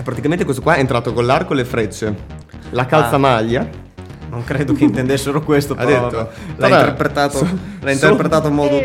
[0.04, 2.16] Praticamente questo qua è entrato con l'arco e le frecce.
[2.72, 3.68] La calzamaglia.
[4.32, 6.16] Non credo che intendessero questo, Ha però detto,
[6.56, 8.82] l'ha vabbè, interpretato, so- l'ha so- interpretato in modo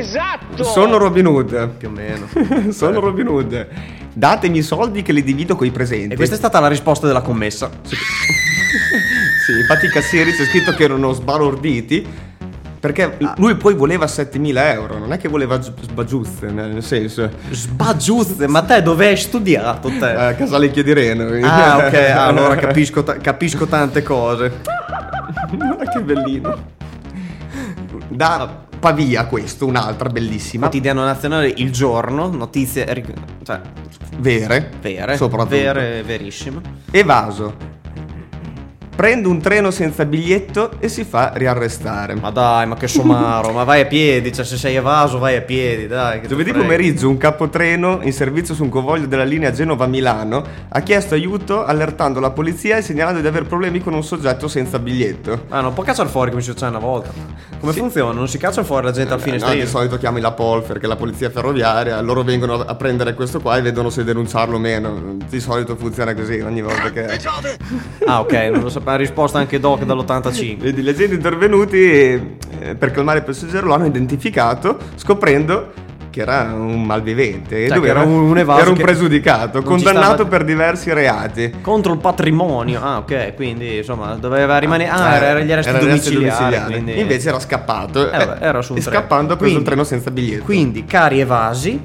[0.62, 1.68] Sono Robin Hood.
[1.78, 2.26] più o meno.
[2.72, 3.66] Sono Robin Hood.
[4.12, 6.14] Datemi i soldi che li divido coi presenti.
[6.14, 7.70] E questa è stata la risposta della commessa.
[9.46, 12.04] Sì, infatti i cassieri c'è scritto che erano sbalorditi.
[12.78, 17.28] Perché lui poi voleva 7000 euro, non è che voleva gi- sbagiuzze, nel senso.
[17.50, 20.04] Sbagiuzze, ma te dove hai studiato te?
[20.04, 21.24] A Casale Chiadireno.
[21.46, 24.60] Ah, ok, allora capisco, capisco tante cose.
[25.50, 26.74] Guarda che bellino.
[28.08, 30.64] Da Pavia questo, un'altra bellissima.
[30.68, 32.86] Quotidiano nazionale, il giorno, notizie,
[33.42, 33.60] cioè,
[34.18, 34.70] Vere.
[34.80, 35.50] vere, Soprattutto.
[35.56, 36.60] vere, verissime.
[36.90, 37.74] Evaso.
[38.96, 42.14] Prende un treno senza biglietto e si fa riarrestare.
[42.14, 45.42] Ma dai, ma che somaro, ma vai a piedi, cioè se sei evaso vai a
[45.42, 46.26] piedi, dai.
[46.26, 51.64] Giovedì pomeriggio un capotreno in servizio su un convoglio della linea Genova-Milano ha chiesto aiuto
[51.64, 55.44] allertando la polizia e segnalando di aver problemi con un soggetto senza biglietto.
[55.50, 57.10] Ah, non può cacciare fuori come succede una volta.
[57.60, 58.12] Come funziona?
[58.12, 59.62] Non si caccia fuori la gente al Eh, no, finestrino?
[59.62, 63.40] di solito chiami la Polfer, che è la polizia ferroviaria, loro vengono a prendere questo
[63.40, 65.16] qua e vedono se denunciarlo o meno.
[65.28, 67.18] Di solito funziona così ogni volta che...
[68.06, 68.84] Ah, ok, non lo sapevo.
[68.88, 70.56] Ha risposto anche Doc dall'85.
[70.58, 75.72] Vedi, gli agenti intervenuti eh, per calmare il passeggero lo hanno identificato scoprendo
[76.08, 80.44] che era un malvivente Cioè, che era un- un era un pregiudicato, condannato stava- per
[80.44, 81.52] diversi reati.
[81.60, 82.80] Contro il patrimonio.
[82.82, 84.88] Ah, ok, quindi insomma doveva rimanere.
[84.90, 86.24] Ah, Eh, era, era gli arresti era domiciliari.
[86.24, 86.72] domiciliare.
[86.72, 88.10] quindi- Invece era scappato.
[88.10, 88.96] Eh, vabbè, era su un e treno.
[88.98, 90.44] scappando ha preso Quindi- il treno senza biglietto.
[90.44, 91.80] Quindi, cari evasi,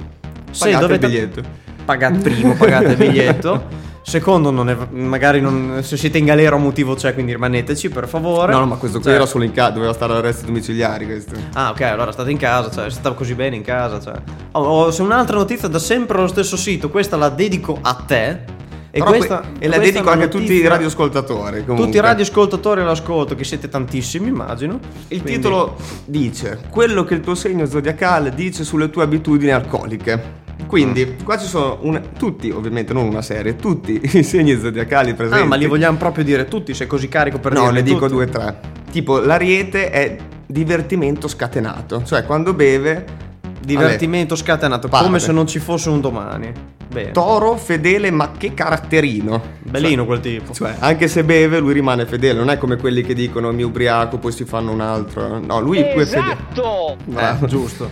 [0.52, 1.08] se Pagate il dovete.
[1.08, 1.42] biglietto.
[1.84, 3.90] Pagate primo, pagate il biglietto.
[4.04, 8.08] Secondo, non è- magari non- se siete in galera un motivo c'è, quindi rimaneteci per
[8.08, 8.52] favore.
[8.52, 11.36] No, no, ma questo qui Cioè- era solo in casa, doveva stare all'arresto domiciliari questo.
[11.54, 14.00] Ah, ok, allora state in casa, cioè, stavo così bene in casa.
[14.02, 14.16] Cioè.
[14.54, 18.60] Oh, se un'altra notizia da sempre allo stesso sito, questa la dedico a te.
[18.94, 21.62] E, questa, que- e la dedico anche a tutti i radioascoltatori.
[21.64, 21.86] comunque.
[21.86, 24.80] Tutti i radioascoltatori all'ascolto, che siete tantissimi, immagino.
[25.08, 30.40] Il Quindi- titolo dice quello che il tuo segno zodiacale dice sulle tue abitudini alcoliche.
[30.68, 31.24] Quindi, Mm.
[31.24, 35.44] qua ci sono una- tutti, ovviamente non una serie, tutti i segni zodiacali presenti.
[35.44, 38.00] Ah, ma li vogliamo proprio dire tutti, sei così carico per No, dirli ne dico
[38.00, 38.12] tutti?
[38.14, 38.60] due o tre.
[38.92, 43.30] Tipo, l'ariete è divertimento scatenato, cioè quando beve...
[43.64, 45.06] Divertimento scatenato, Parte.
[45.06, 46.52] come se non ci fosse un domani.
[46.92, 47.12] Bene.
[47.12, 49.40] Toro fedele ma che caratterino.
[49.62, 50.52] Bellino quel tipo.
[50.52, 52.40] Cioè, anche se beve, lui rimane fedele.
[52.40, 55.38] Non è come quelli che dicono mi ubriaco, poi si fanno un altro.
[55.40, 56.02] No, lui lui è fedele.
[56.02, 56.98] Esatto!
[57.06, 57.20] No.
[57.20, 57.90] Eh, giusto.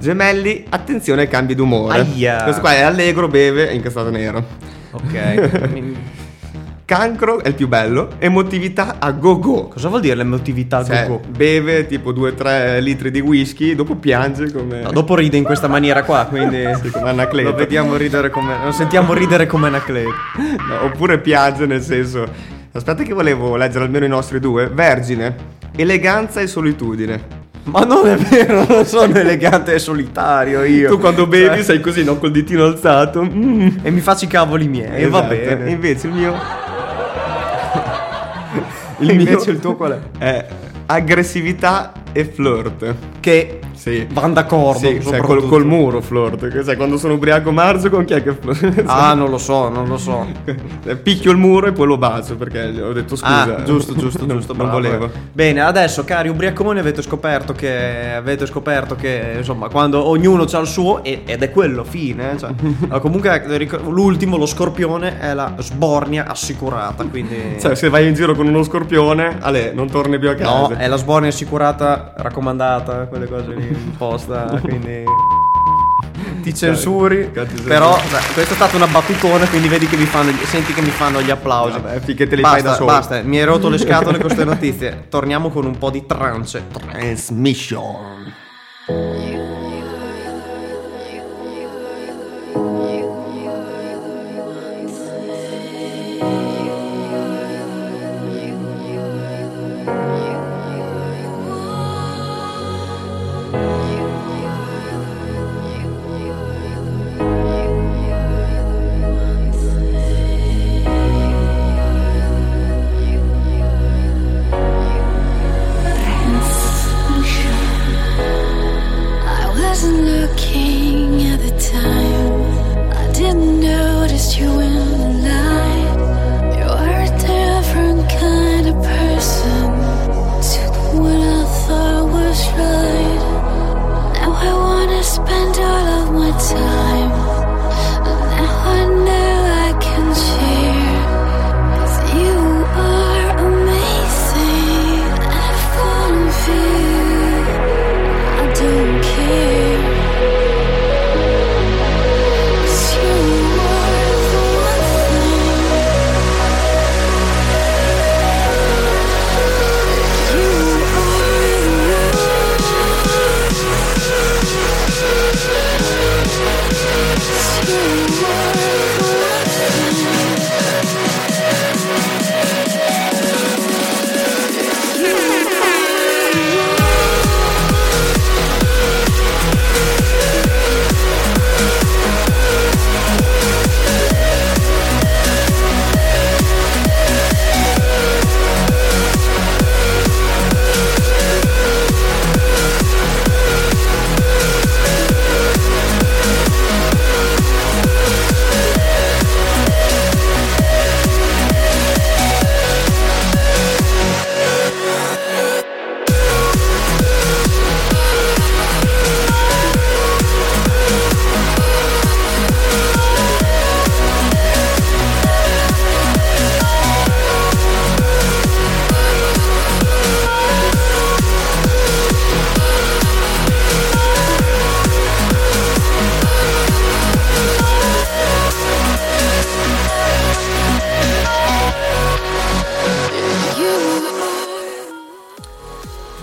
[0.00, 1.98] Gemelli, attenzione ai cambi d'umore.
[2.00, 2.42] Aia.
[2.44, 4.44] Questo qua è allegro, beve, è incassato nero.
[4.92, 5.98] Ok.
[6.86, 8.12] Cancro è il più bello.
[8.18, 9.68] Emotività a go-go.
[9.68, 11.28] Cosa vuol dire l'emotività Cioè, go-go?
[11.28, 14.80] beve tipo 2-3 litri di whisky, dopo piange come.
[14.80, 17.50] No, dopo ride in questa maniera qua, quindi Sì, come Anacleto.
[17.50, 20.10] lo vediamo ridere come lo sentiamo ridere come Anacleto.
[20.66, 22.26] No, oppure piange nel senso.
[22.72, 25.36] Aspetta, che volevo leggere almeno i nostri due: Vergine,
[25.76, 27.38] eleganza e solitudine.
[27.64, 30.88] Ma non è vero, non sono elegante e solitario io.
[30.88, 32.16] Tu quando bevi Cioè, sei così, no?
[32.18, 33.22] Col ditino alzato.
[33.22, 33.68] Mm.
[33.82, 35.34] e mi faccio i cavoli miei, e va Esatto.
[35.34, 35.70] bene.
[35.70, 36.34] Invece il mio.
[38.98, 40.18] E invece il tuo qual è?
[40.18, 40.46] È
[40.86, 42.94] aggressività e flirt.
[43.20, 44.06] Che Sì.
[44.12, 44.78] van d'accordo.
[44.78, 46.48] Sì, cioè col, col muro flirt.
[46.48, 48.82] Che sai, quando sono ubriaco marzo con chi è che flirt?
[48.90, 50.26] Ah, non lo so, non lo so.
[51.02, 53.56] Picchio il muro e poi lo bacio perché ho detto scusa.
[53.56, 54.52] ah, giusto, giusto, non- giusto.
[54.54, 54.80] Non bravo.
[54.82, 55.10] volevo.
[55.32, 58.12] Bene, adesso, cari ubriaconi, avete scoperto che.
[58.14, 62.32] Avete scoperto che, insomma, quando ognuno ha il suo, e- ed è quello, fine.
[62.32, 62.52] eh, Cioè,
[63.00, 67.04] comunque, l'ultimo, lo scorpione, è la sbornia assicurata.
[67.04, 67.56] Quindi.
[67.60, 70.50] Cioè, se vai in giro con uno scorpione, Ale, non torni più a casa.
[70.50, 75.04] No, è la sbornia assicurata, raccomandata, quelle cose lì in posta, quindi
[76.42, 77.30] ti censuri.
[77.32, 80.72] cazzo Però beh, questa è stata una battutona, quindi vedi che mi fanno, gli- senti
[80.72, 81.78] che mi fanno gli applausi.
[81.80, 82.86] Vabbè, finché te li basta, fai da solo.
[82.86, 85.06] Basta, mi hai rotto le scatole con queste notizie.
[85.08, 86.64] Torniamo con un po' di trance.
[86.72, 88.32] Transmission.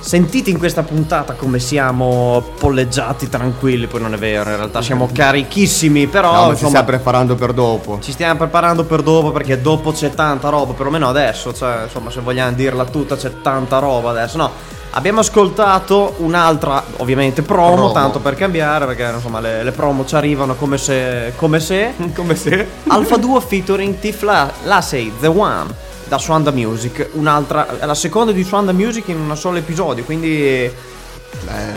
[0.08, 5.10] Sentite in questa puntata come siamo polleggiati tranquilli, poi non è vero, in realtà siamo
[5.12, 8.00] carichissimi, però No, ma insomma, sta preparando per dopo.
[8.02, 12.22] ci stiamo preparando per dopo perché dopo c'è tanta roba, perlomeno adesso, cioè insomma se
[12.22, 14.50] vogliamo dirla tutta c'è tanta roba adesso, no.
[14.92, 17.92] Abbiamo ascoltato un'altra, ovviamente promo, Promo.
[17.92, 21.34] tanto per cambiare, perché insomma le, le promo ci arrivano come se...
[21.36, 21.94] come se...
[22.16, 22.66] Come se...
[22.88, 25.66] Alfa 2 featuring Tiff La- Lasey, The One,
[26.08, 30.70] da Swanda Music, un'altra, la seconda di Swanda Music in un solo episodio, quindi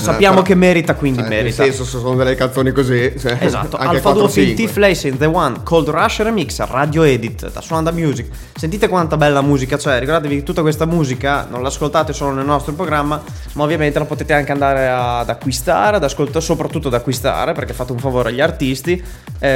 [0.00, 1.62] sappiamo però- che merita, quindi cioè, merita.
[1.62, 3.12] Nel senso, se sono delle canzoni così.
[3.18, 4.28] Cioè, Esatto, Alfa 2 4-5.
[4.30, 8.28] Film Tiff Lacey, The One, Cold Rush Remix, Radio Edit, da Suonda Music.
[8.54, 12.72] Sentite quanta bella musica c'è, ricordatevi che tutta questa musica non l'ascoltate solo nel nostro
[12.74, 13.22] programma,
[13.54, 17.92] ma ovviamente la potete anche andare ad acquistare, ad ascoltare, soprattutto ad acquistare, perché fate
[17.92, 19.02] un favore agli artisti,
[19.38, 19.48] eh,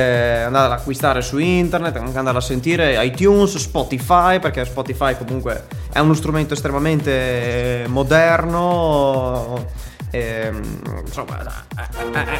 [0.46, 5.98] andare ad acquistare su internet, anche andare a sentire iTunes, Spotify, perché Spotify comunque è
[5.98, 9.66] uno strumento estremamente moderno.
[10.14, 10.62] Ehm,
[11.04, 12.38] insomma, eh, eh, eh,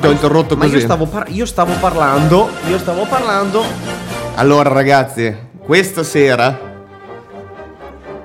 [0.00, 0.76] Ti ho interrotto ma così.
[0.76, 3.62] io stavo, par- io stavo parlando, io stavo parlando.
[4.36, 6.72] Allora, ragazzi, questa sera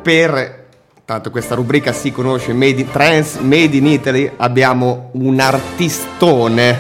[0.02, 0.58] per
[1.06, 6.80] tanto questa rubrica si conosce Made in, Trans Made in Italy abbiamo un artistone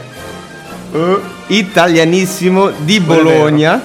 [0.93, 3.81] eh, italianissimo di Bologna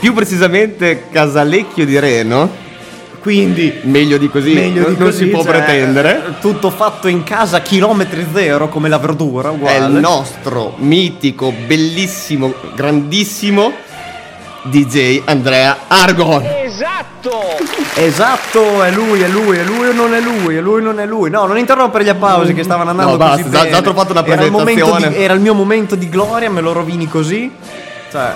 [0.00, 2.63] più precisamente Casalecchio di Reno
[3.24, 7.08] Quindi, meglio di così, meglio non, di non così, si può cioè, pretendere Tutto fatto
[7.08, 9.86] in casa, chilometri zero, come la verdura, è uguale.
[9.86, 13.72] il nostro mitico bellissimo grandissimo
[14.64, 16.42] DJ Andrea Argon
[17.96, 21.00] Esatto, è lui, è lui, è lui o non è lui, è lui o non
[21.00, 21.30] è lui.
[21.30, 23.70] No, non interrompere gli applausi che stavano andando No, basta, così già- bene.
[23.70, 25.08] già ti ho fatto una Era il presentazione.
[25.08, 27.50] di- era il mio momento di gloria, me lo rovini così.
[28.10, 28.34] Cioè,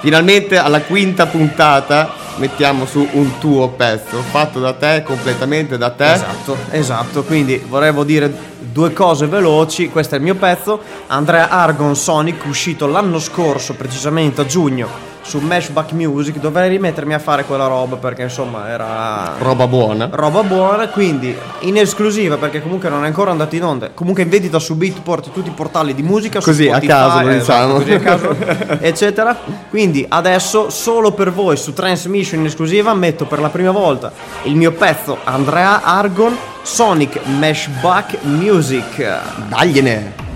[0.00, 6.12] Finalmente alla quinta puntata mettiamo su un tuo pezzo fatto da te, completamente da te.
[6.12, 7.22] Esatto, esatto.
[7.24, 9.88] Quindi volevo dire due cose veloci.
[9.88, 10.80] Questo è il mio pezzo.
[11.08, 14.88] Andrea Argon Sonic, uscito l'anno scorso, precisamente a giugno,
[15.28, 16.36] su Mashback Music.
[16.38, 20.08] Dovrei rimettermi a fare quella roba perché insomma era Roba buona.
[20.10, 20.88] roba buona.
[20.88, 23.90] Quindi in esclusiva perché comunque non è ancora andato in onda.
[23.92, 26.40] Comunque in vendita su Beatport tutti i portali di musica.
[26.40, 27.78] su Così, a Spotify, caso, lo esatto, diciamo.
[27.78, 28.36] così a caso,
[28.84, 29.36] eccetera.
[29.68, 34.10] Quindi adesso solo per voi su Transmission in esclusiva metto per la prima volta
[34.44, 39.20] il mio pezzo Andrea Argon Sonic Mashback Music.
[39.48, 40.27] Dagliene.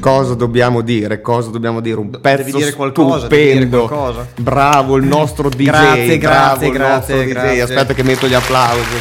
[0.00, 1.20] Cosa dobbiamo dire?
[1.20, 1.98] Cosa dobbiamo dire?
[1.98, 3.86] Un pezzo devi dire qualcosa, devi dire stupendo.
[3.86, 4.26] qualcosa.
[4.36, 5.64] Bravo il nostro DJ.
[5.64, 7.30] Grazie, bravo grazie, il nostro grazie, DJ.
[7.30, 7.62] grazie.
[7.62, 8.96] Aspetta che metto gli applausi.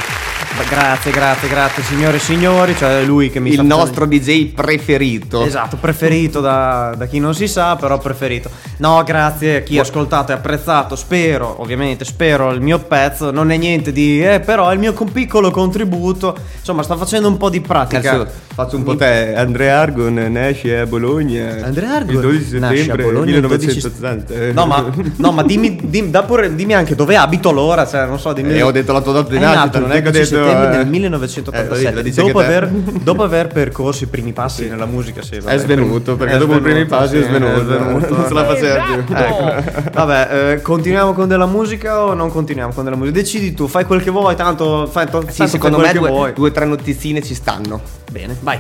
[0.69, 2.75] Grazie, grazie, grazie, signore e signori.
[2.75, 5.43] Cioè, lui che mi Il nostro DJ preferito.
[5.43, 8.49] Esatto, preferito da, da chi non si sa, però preferito.
[8.77, 10.95] No, grazie a chi ha ascoltato e apprezzato.
[10.95, 13.31] Spero, ovviamente, spero il mio pezzo.
[13.31, 14.23] Non è niente di.
[14.23, 16.35] Eh, però il mio piccolo contributo.
[16.57, 18.01] Insomma, sta facendo un po' di pratica.
[18.01, 19.33] Cazzo, faccio un po' te.
[19.35, 21.63] Andrea Argon nasce a Bologna.
[21.63, 24.53] Andrea Argon il 12 nasce a settembre Bologna il 12 1980.
[24.53, 24.85] No, ma,
[25.15, 27.87] no, ma dimmi, dimmi, da pure- dimmi anche dove abito allora.
[27.87, 28.53] Cioè, non so, dimmi.
[28.53, 30.67] Eh, ho detto la tua data di nascita, non è che ho 12 detto, settembre
[30.67, 30.77] eh.
[30.77, 31.95] del Eh, 1987.
[31.95, 35.57] lo dice dopo, aver, dopo aver percorso i primi passi nella musica, sì, vabbè, È
[35.57, 37.63] svenuto, perché è dopo i primi svenuto, passi sì, è svenuto.
[37.65, 38.15] svenuto.
[38.15, 39.15] Non se la faceva più.
[39.15, 39.89] Ecco.
[39.93, 43.17] Vabbè, eh, continuiamo con della musica o non continuiamo con della musica?
[43.17, 45.99] Decidi tu, fai quel che vuoi, tanto fai, to- tanto Sì, secondo quel me che
[45.99, 46.33] due, vuoi.
[46.33, 47.81] due o tre notizzine ci stanno.
[48.11, 48.59] Bene, vai.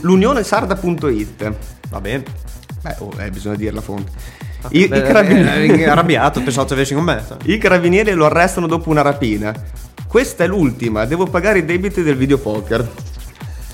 [0.00, 1.52] L'unionesarda.it
[1.90, 2.22] Va bene.
[2.82, 4.10] Beh, oh, eh, bisogna dire la fonte.
[4.70, 7.22] I, Beh, i carabinieri, eh, arrabbiato, pensavo che avessi con me.
[7.44, 9.52] I carabinieri lo arrestano dopo una rapina.
[10.12, 13.11] Questa è l'ultima, devo pagare i debiti del videopoker.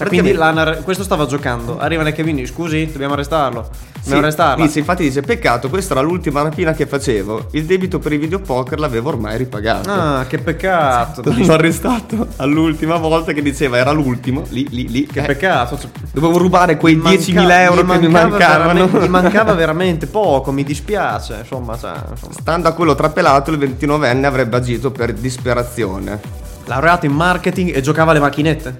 [0.06, 1.78] Quindi l'hanno- questo stava giocando.
[1.78, 3.68] Arrivano i cabini, scusi, dobbiamo arrestarlo.
[3.70, 4.64] Sì, Dobbiamo arrestarlo.
[4.64, 7.48] dice, infatti dice, peccato, questa era l'ultima rapina che facevo.
[7.52, 9.90] Il debito per i videopoker l'avevo ormai ripagato.
[9.90, 11.22] Ah, che peccato.
[11.24, 15.06] L'hanno arrestato all'ultima volta che diceva era l'ultimo, lì, lì, lì.
[15.06, 15.78] Che eh, peccato.
[15.78, 19.04] Cioè, Dovevo rubare quei manca- 10.000 euro gli che mi mancava mancavano.
[19.04, 21.38] Gli mancava veramente poco, mi dispiace.
[21.40, 22.32] Insomma, cioè, insomma.
[22.32, 26.20] Stando a quello trapelato, il 29enne avrebbe agito per disperazione.
[26.66, 28.76] Laureato in marketing e giocava alle macchinette.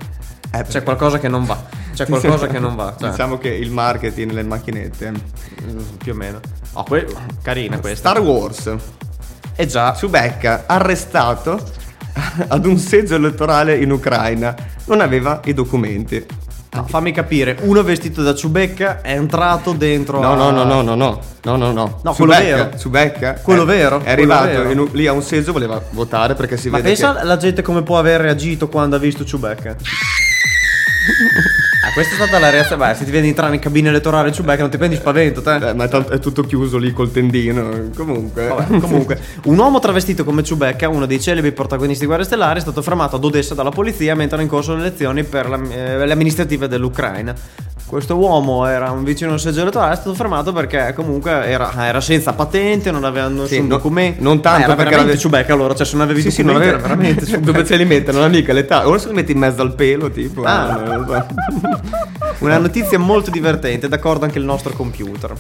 [0.53, 1.63] Eh, C'è qualcosa che non va.
[1.95, 2.95] C'è qualcosa che non va.
[2.99, 5.13] Cioè, Diciamo che il marketing, le macchinette.
[5.99, 6.41] più o meno.
[6.75, 7.07] Oh, que-
[7.43, 8.11] carina questa.
[8.11, 8.73] Star Wars.
[9.57, 9.95] Eh già.
[9.95, 11.61] Ciubecca, arrestato
[12.49, 14.55] ad un seggio elettorale in Ucraina.
[14.87, 16.25] Non aveva i documenti.
[16.71, 20.37] No, fammi capire, uno vestito da Ciubecca è entrato dentro No, a...
[20.37, 22.01] no, no, no, no, no, no, no, no.
[22.05, 22.71] No, quello vero.
[22.79, 24.71] Ciubecca, Quello è- vero, È arrivato vero.
[24.71, 27.25] in lì a un seggio, voleva votare perché si Ma vede pensa che...
[27.25, 29.77] la gente come può aver reagito quando ha visto Ciubecca.
[31.85, 32.87] ah, questa è stata la reazione.
[32.87, 35.57] Beh, se ti vedi entrare in cabina elettorale Ciubecca non ti prendi spavento, te.
[35.57, 37.91] Eh, ma è, tanto- è tutto chiuso lì col tendino.
[37.95, 38.47] Comunque.
[38.47, 42.63] Vabbè, comunque, un uomo travestito come Ciubecca, uno dei celebri protagonisti di Guerre Stellari, è
[42.63, 46.07] stato fermato ad Odessa dalla polizia mentre erano in corso le elezioni per la- eh,
[46.07, 47.35] le amministrative dell'Ucraina.
[47.89, 52.03] Questo uomo era un vicino al seggio elettorale, è stato fermato perché comunque era, era
[52.03, 54.23] senza patente, non aveva nessun Sì, documento.
[54.23, 56.57] non tanto Ah, era perché ave- Ciubecca allora, cioè se non avevi Sì, sì, non
[56.57, 57.25] aveva era veramente.
[57.41, 58.19] Dove ce li mettono?
[58.21, 58.87] Non mica l'età.
[58.87, 60.43] Ora se li metti in mezzo al pelo, tipo.
[60.43, 60.83] Ah.
[60.87, 61.27] eh, so.
[62.45, 65.33] Una notizia molto divertente, d'accordo anche il nostro computer.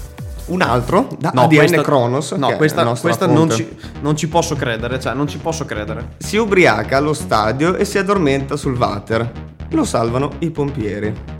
[0.46, 2.32] Un altro da No, ADN questa- Kronos.
[2.32, 3.68] No, questa, questa non, ci,
[4.00, 6.12] non ci posso credere, cioè non ci posso credere.
[6.16, 9.30] Si ubriaca allo stadio e si addormenta sul water.
[9.72, 11.36] Lo salvano i pompieri.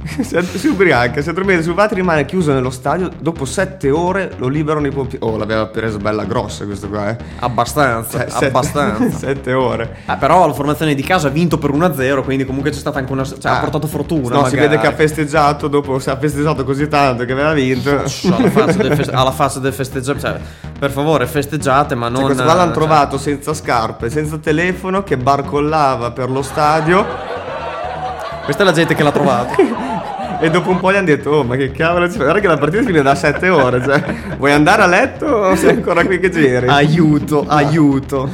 [0.20, 3.10] Si, si ubriaca, si addormenta sul water, rimane chiuso nello stadio.
[3.18, 5.24] Dopo sette ore lo liberano i pompieri.
[5.24, 7.16] Oh, l'aveva presa bella grossa questo qua, eh.
[7.40, 9.10] Abbastanza, Cioè, sette- abbastanza.
[9.18, 9.96] sette ore.
[10.06, 13.12] Ah, però la formazione di casa ha vinto per 1-0, quindi comunque c'è stata anche
[13.12, 13.24] una.
[13.24, 14.34] cioè, ha Ah, portato fortuna.
[14.36, 14.68] No, si magari.
[14.68, 15.68] vede che ha festeggiato.
[15.68, 17.90] Dopo si ha festeggiato così tanto che aveva vinto.
[17.90, 18.04] alla
[18.50, 20.18] faccia del, feste- alla faccia del festeggiare.
[20.18, 20.36] Cioè,
[20.78, 22.16] per favore, festeggiate, ma non.
[22.18, 27.06] Cioè, questo qua l'hanno cioè, trovato senza scarpe, senza telefono, che barcollava per lo stadio.
[28.44, 29.54] Questa è la gente che l'ha trovato.
[30.42, 32.24] E dopo un po' gli hanno detto: Oh, ma che cavolo ci fai?
[32.24, 33.82] Guarda che la partita finisce da 7 ore.
[33.82, 34.02] Cioè,
[34.38, 36.66] vuoi andare a letto o sei ancora qui che giri?
[36.66, 38.30] aiuto, aiuto.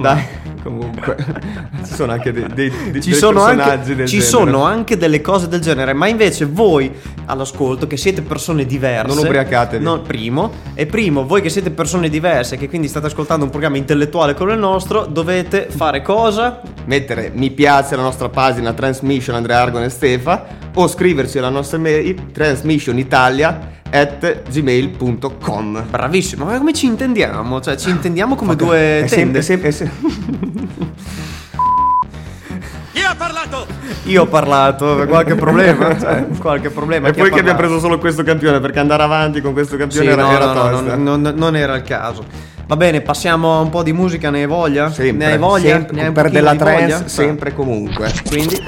[0.00, 0.22] Dai,
[0.68, 1.16] comunque,
[1.86, 4.30] ci sono anche dei, dei, dei- Ci, sono personaggi anche, del ci genere.
[4.30, 6.92] sono anche delle cose del genere, ma invece voi
[7.26, 9.82] all'ascolto che siete persone diverse, Non ubriacatevi.
[9.82, 13.76] no, primo, e primo, voi che siete persone diverse, che quindi state ascoltando un programma
[13.76, 16.60] intellettuale come il nostro, dovete fare cosa?
[16.84, 21.78] Mettere mi piace alla nostra pagina Transmission Andrea Argon e Stefa o scriverci alla nostra
[21.78, 25.84] mail transmissionitalia at gmail.com.
[25.88, 27.60] Bravissimo, ma come ci intendiamo?
[27.60, 29.42] Cioè, ci intendiamo come due È tende.
[29.42, 30.96] sempre, è sempre, è
[34.04, 35.98] Io ho parlato, qualche problema?
[35.98, 37.08] Cioè, qualche problema.
[37.08, 37.74] E Chi ha poi che abbiamo parlato?
[37.74, 40.52] preso solo questo campione, perché andare avanti con questo campione Sì, era, no, era no,
[40.52, 40.96] no, tosta.
[40.96, 42.24] no, non, non era il caso.
[42.66, 44.90] Va bene, passiamo a un po' di musica, ne hai voglia?
[44.90, 45.70] Sempre, ne hai voglia?
[45.76, 47.08] sempre, Ne hai un per della trance, voglia?
[47.08, 48.12] sempre e comunque.
[48.28, 48.62] Quindi,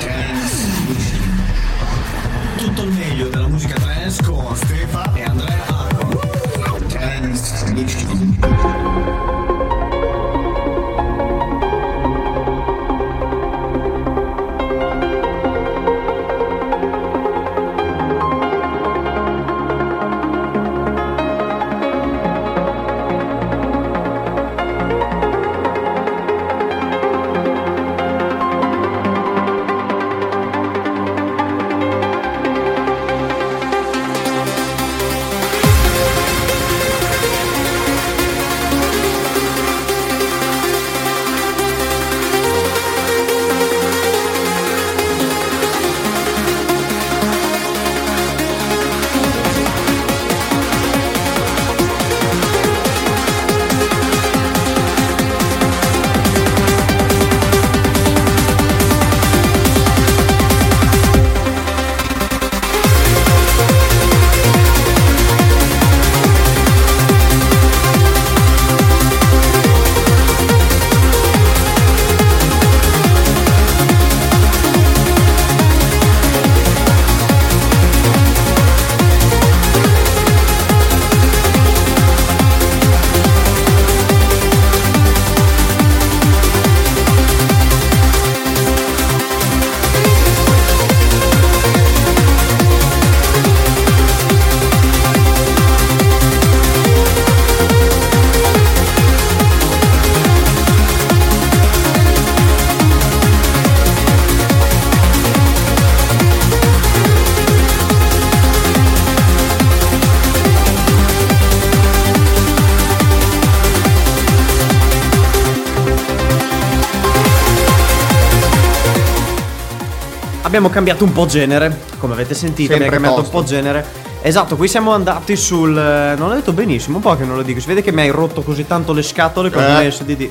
[120.61, 123.36] Abbiamo cambiato un po' genere, come avete sentito, Sempre abbiamo cambiato tosto.
[123.36, 123.84] un po' genere.
[124.20, 125.74] Esatto, qui siamo andati sul.
[125.74, 127.61] eh, Non l'ho detto benissimo, un po' che non lo dico.
[127.61, 130.04] Si vede che mi hai rotto così tanto le scatole quando Eh.
[130.16, 130.30] di-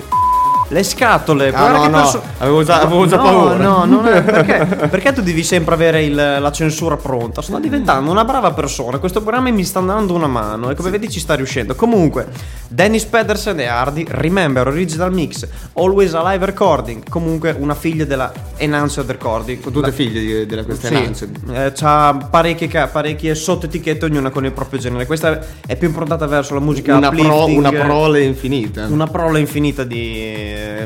[0.72, 3.56] Le scatole, Ah, no, che no, perso- avevo già- avevo già no, paura.
[3.56, 7.42] No, non è- perché, perché tu devi sempre avere il- la censura pronta?
[7.42, 9.00] Sto diventando una brava persona.
[9.00, 11.74] Questo programma mi sta dando una mano e come vedi ci sta riuscendo.
[11.74, 12.28] Comunque,
[12.72, 17.10] Dennis Pedersen e Hardy, Remember Original Mix, Always Alive Recording.
[17.10, 19.60] Comunque, una figlia della Enhanced Recording.
[19.60, 21.36] Sono tutte figlie di, della questa Sì, Enhanced.
[21.52, 25.08] eh, c'ha parecchie, parecchie sottoetichette, ognuna con il proprio genere.
[25.08, 28.86] Questa è più improntata verso la musica Una, pro, una prole infinita.
[28.86, 30.32] una prole infinita di,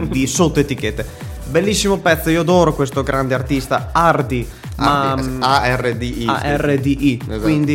[0.03, 1.05] di sottoetichette.
[1.49, 4.47] Bellissimo pezzo, io adoro questo grande artista Hardy.
[4.75, 6.25] Ma, Ardi- A-R-D-I.
[6.27, 7.19] A-R-D-I.
[7.27, 7.41] Esatto.
[7.41, 7.73] Quindi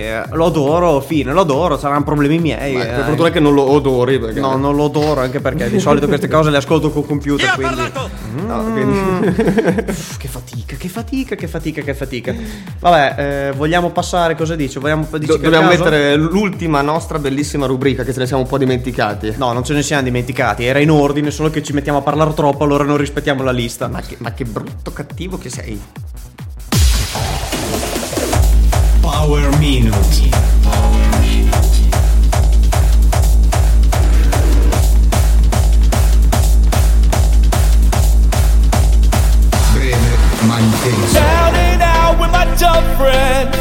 [0.00, 2.74] eh, lo adoro, fine, lo adoro, saranno problemi miei.
[2.74, 2.86] Ma eh.
[2.86, 6.06] per fortuna che non lo odori perché No, non lo adoro anche perché di solito
[6.06, 7.54] queste cose le ascolto col computer.
[7.54, 7.82] Quindi...
[8.46, 8.96] No, quindi-
[9.88, 12.34] Uff, che fatica, che fatica, che fatica, che fatica.
[12.80, 14.78] Vabbè, eh, vogliamo passare, cosa dici?
[14.78, 15.84] Vogliamo, dici Do- che dobbiamo caso?
[15.84, 19.34] mettere l'ultima nostra bellissima rubrica che ce ne siamo un po' dimenticati.
[19.36, 22.32] No, non ce ne siamo dimenticati, era in ordine, solo che ci mettiamo a parlare
[22.34, 23.88] troppo, allora non rispettiamo la lista.
[23.88, 25.80] Ma che, ma che brutto cattivo che sei.
[29.18, 29.92] Power Minute.
[39.72, 39.96] Breve
[40.46, 41.14] ma intenso.
[41.14, 43.56] Down and out with my dumb friends,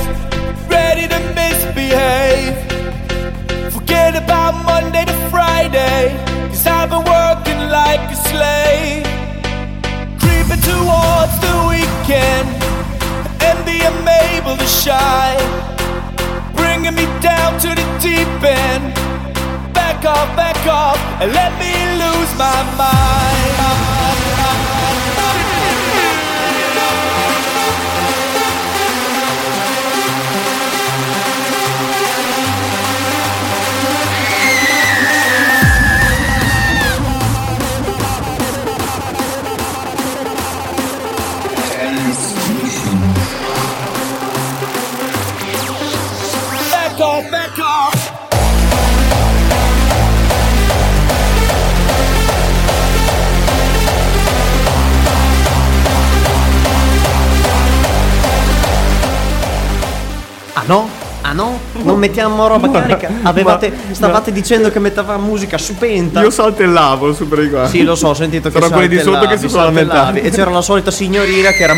[14.47, 15.37] able to shine.
[16.55, 18.93] Bringing me down to the deep end.
[19.73, 24.26] Back off, back off, and let me lose my mind.
[60.67, 60.87] No?
[61.21, 61.59] Ah no?
[61.83, 63.09] Non mettiamo roba carica?
[63.23, 66.21] Avevate, stavate dicendo che mettevamo musica stupenda.
[66.21, 67.67] Io saltellavo super di qua.
[67.67, 70.19] Sì, lo so, ho sentito che C'erano quelli di sotto che si sono lamentati.
[70.19, 71.73] E c'era la solita signorina che era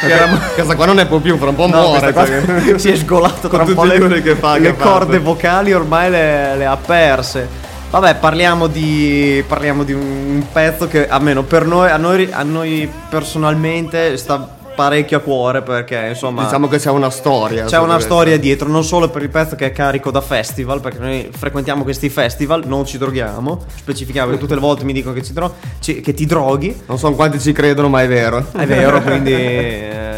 [0.00, 2.12] Che era- Questa qua non ne può più, fra un po' No, muore.
[2.12, 2.78] cioè.
[2.78, 4.88] si è sgolato tra un po' le, che fa, che le fatto.
[4.90, 7.64] corde vocali ormai le, le ha perse.
[7.90, 12.90] Vabbè, parliamo di, parliamo di un pezzo che almeno per noi, a noi, a noi
[13.08, 17.64] personalmente sta parecchio a cuore perché insomma Diciamo che c'è una storia.
[17.64, 20.98] c'è una storia dietro, non solo per il pezzo che è carico da festival, perché
[20.98, 25.22] noi frequentiamo questi festival, non ci droghiamo, specifichiamo che tutte le volte mi dicono che,
[25.24, 26.82] ci dro- ci- che ti droghi.
[26.86, 28.44] Non so quanti ci credono, ma è vero.
[28.56, 29.32] è vero, quindi.
[29.32, 30.15] eh,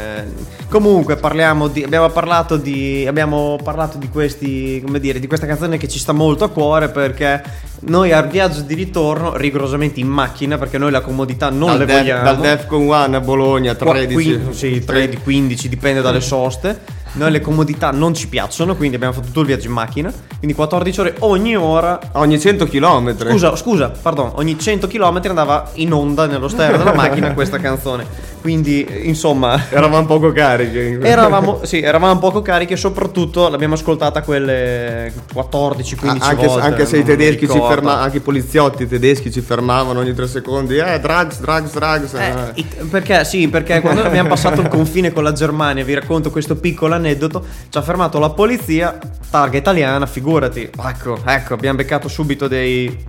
[0.69, 1.83] comunque parliamo di.
[1.83, 3.05] Abbiamo parlato di.
[3.07, 4.81] Abbiamo parlato di questi.
[4.85, 7.43] come dire, di questa canzone che ci sta molto a cuore perché
[7.81, 11.85] noi al viaggio di ritorno, rigorosamente in macchina, perché noi la comodità non dal, le
[11.87, 12.23] Def- vogliamo.
[12.25, 14.14] dal Defcon 1 a Bologna, Qua- 13.
[14.14, 16.97] qui- sì, 13, 15, dipende dalle soste.
[17.11, 20.12] Noi le comodità non ci piacciono, quindi abbiamo fatto tutto il viaggio in macchina.
[20.39, 23.16] Quindi 14 ore ogni ora Ogni 100 km.
[23.31, 28.05] Scusa, scusa, pardon, ogni 100 km andava in onda nello stereo della macchina questa canzone.
[28.41, 30.99] Quindi, insomma, Eravamo poco carichi.
[31.03, 36.66] eravamo, sì, eravamo poco carichi e soprattutto l'abbiamo ascoltata quelle 14-15 anche, volte.
[36.66, 40.76] anche se i tedeschi ci fermavano, anche i poliziotti tedeschi ci fermavano ogni tre secondi.
[40.76, 42.14] Eh, drugs, drugs, drugs.
[42.14, 46.30] Eh, it- perché sì, perché quando abbiamo passato il confine con la Germania, vi racconto
[46.30, 48.99] questo piccolo aneddoto, ci ha fermato la polizia,
[49.30, 50.70] targa italiana, figurati.
[50.86, 53.05] Ecco, ecco, abbiamo beccato subito dei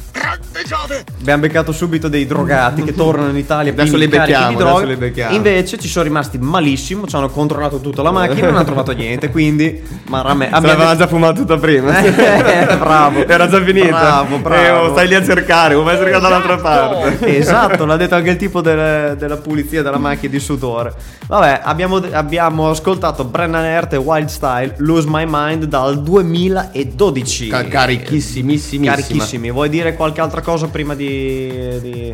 [1.19, 5.18] Abbiamo beccato subito dei drogati che tornano in Italia Adesso li becchiamo, adesso li becchiamo.
[5.31, 8.91] Invece ci sono rimasti malissimo, ci hanno controllato tutta la macchina e non hanno trovato
[8.93, 11.97] niente, quindi ma a me Se l'avevamo già fumato tutta prima.
[11.99, 13.25] Eh, bravo.
[13.27, 13.87] Era già finita.
[13.87, 14.61] Bravo, bravo.
[14.63, 17.37] E oh, stai lì a cercare, o vai a cercare dall'altra parte.
[17.37, 20.93] Esatto, l'ha detto anche il tipo del- della pulizia della macchina di sudore.
[21.27, 27.47] Vabbè, abbiamo, abbiamo ascoltato Brennan Earth e Wild Style Lose My Mind dal 2012.
[27.49, 28.95] Ca- carichissimissimissima.
[28.95, 29.51] Carichissimi.
[29.51, 31.79] Vuoi dire qualche altra cosa prima di.
[31.81, 32.13] di-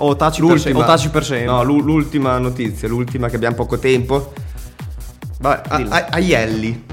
[0.00, 1.46] O, taci per se- o taci per sempre?
[1.46, 4.32] No, l'u- l'ultima notizia, l'ultima che abbiamo poco tempo.
[5.40, 6.84] Vabbè, a- a- Aielli.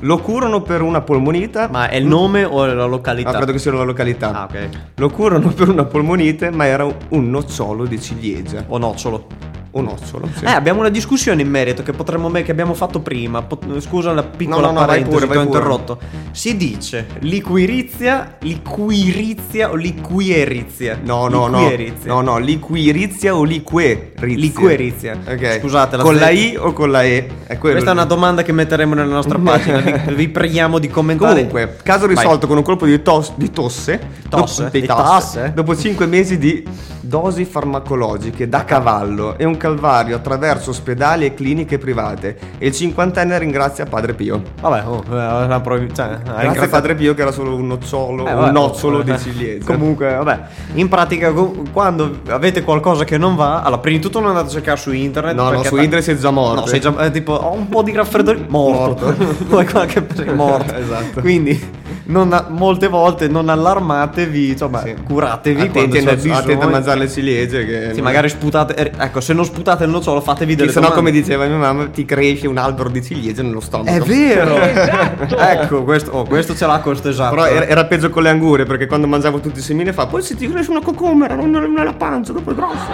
[0.00, 1.68] Lo curano per una polmonite.
[1.70, 3.28] Ma è il nome o la località?
[3.30, 4.32] Ah, credo che sia la località.
[4.32, 4.68] Ah, ok.
[4.96, 8.64] Lo curano per una polmonite, ma era un nocciolo di ciliegia.
[8.68, 9.26] O nocciolo.
[9.72, 10.28] O nocciolo.
[10.36, 10.44] sì.
[10.44, 13.42] Eh, abbiamo una discussione in merito che potremmo me- che abbiamo fatto prima.
[13.42, 15.98] Pot- scusa la piccola No, no, no, vai parentesi pure, che ho vai interrotto.
[16.32, 20.98] Si dice liquirizia, liquirizia o liquierizia?
[21.02, 21.60] No, no, no.
[21.60, 22.12] Liquierizia.
[22.12, 24.24] No, no, liquirizia o liquerizia?
[24.26, 25.18] Liquerizia.
[25.26, 25.58] Ok.
[25.60, 27.28] Scusate, la Con la I o con la E?
[27.46, 29.78] È Questa è una domanda che metteremo nella nostra pagina.
[29.78, 31.34] vi, vi preghiamo di commentare.
[31.46, 32.16] Comunque, caso Vai.
[32.16, 34.64] risolto con un colpo di, tos- di tosse, Tosse?
[34.64, 35.02] dopo, di tosse,
[35.40, 35.52] tosse?
[35.54, 36.64] dopo 5 mesi di
[37.00, 43.38] dosi farmacologiche da cavallo e un calvario attraverso ospedali e cliniche private e il cinquantenne
[43.38, 44.42] ringrazia Padre Pio.
[44.60, 48.32] Vabbè, oh, eh, provi- cioè, Grazie ringraziato- Padre Pio che era solo un nocciolo, Eh,
[48.32, 49.64] un vabbè, nocciolo oh, di ciliegia.
[49.64, 50.40] Comunque, vabbè,
[50.74, 51.32] in pratica,
[51.72, 54.90] quando avete qualcosa che non va, allora, prima di tutto non andate a cercare su
[54.92, 55.34] internet.
[55.36, 56.60] No, no, su ta- internet sei già morto.
[56.60, 58.44] No, sei già eh, tipo, ho un po' di raffreddore.
[58.48, 59.14] Morto.
[59.48, 60.04] Poi qualche
[60.34, 60.74] morto.
[60.74, 61.20] Esatto.
[61.20, 64.94] Quindi, non molte volte non allarmatevi, insomma, Sì.
[65.04, 65.68] curatevi.
[65.70, 66.34] quando Attenti, a- bisogno.
[66.36, 68.74] attenti a mangiare le ciliegie che Sì, magari sputate.
[68.74, 71.10] eh, Ecco, se non sputate il nocciolo, fatevi delle Che sennò, domande.
[71.10, 73.90] come diceva mia mamma, ti cresce un albero di ciliegie nello stomaco.
[73.90, 74.56] È vero!
[74.56, 77.34] ecco, questo, oh, questo ce l'ha questo esatto.
[77.34, 80.22] Però era, era peggio con le angurie perché quando mangiavo tutti i semini fa poi
[80.22, 82.88] se ti cresce una cocomera non non è la pancia dopo è grossa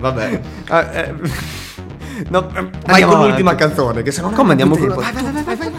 [0.00, 1.14] vabbè Ah, eh,
[2.28, 3.26] no, eh, vai andiamo con avanti.
[3.28, 5.00] l'ultima canzone che se no non Come andiamo con tempo.
[5.02, 5.72] Hey,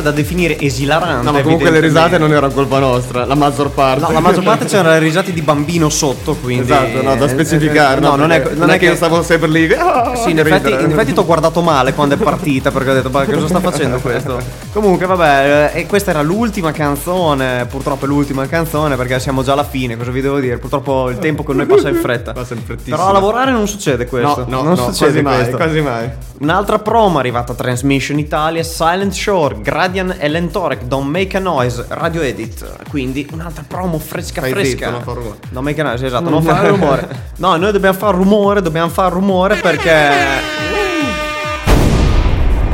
[0.00, 1.24] È da definire esilarante.
[1.24, 4.42] no ma comunque le risate non erano colpa nostra la maggior parte No, la maggior
[4.42, 6.70] parte c'erano le risate di bambino sotto, quindi...
[6.70, 8.86] esatto no da specificare No, non è, perché non è che...
[8.86, 11.92] io stavo sempre lì ah, Sì, in che effetti, in effetti ti ho guardato male
[11.92, 14.38] quando è partita perché ho detto, ma cosa sta facendo questo?
[14.72, 19.52] Comunque, vabbè, eh, e questa era l'ultima canzone, purtroppo è l'ultima canzone perché siamo già
[19.52, 20.58] alla fine, cosa vi devo dire?
[20.58, 22.32] Purtroppo il tempo con noi passa in fretta.
[22.32, 22.96] Passa in frettissimo.
[22.96, 24.44] Però a lavorare non succede questo.
[24.48, 25.56] no no non no succede quasi mai questo.
[25.56, 31.36] quasi mai Un'altra promo arrivata a Transmission Italia, Silent Shore, Gradian e Lentorek, Don't Make
[31.36, 32.88] a Noise, Radio Edit.
[32.88, 34.86] Quindi un'altra promo fresca Stai fresca.
[34.86, 35.36] zitto, non fa rumore.
[35.50, 37.06] Don't make a noise, esatto, non fare rumore.
[37.36, 40.08] No, noi dobbiamo fare rumore, dobbiamo fare rumore perché...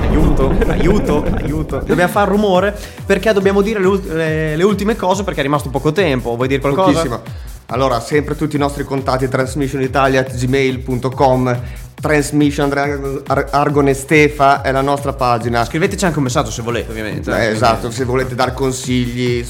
[0.02, 1.82] Aiuto, aiuto, aiuto.
[1.84, 2.72] Dobbiamo fare rumore
[3.04, 6.36] perché dobbiamo dire le, le- le ultime cose perché è rimasto poco tempo.
[6.36, 6.92] Vuoi dire qualcosa?
[6.92, 7.20] Pochissimo.
[7.70, 11.60] Allora, sempre tutti i nostri contatti transmissionitalia.gmail.com
[12.06, 12.72] Transmission
[13.26, 15.64] Ar- Argon e Stefa è la nostra pagina.
[15.64, 17.30] Scriveteci anche un messaggio se volete, ovviamente.
[17.30, 19.44] Eh, esatto, se volete dar consigli,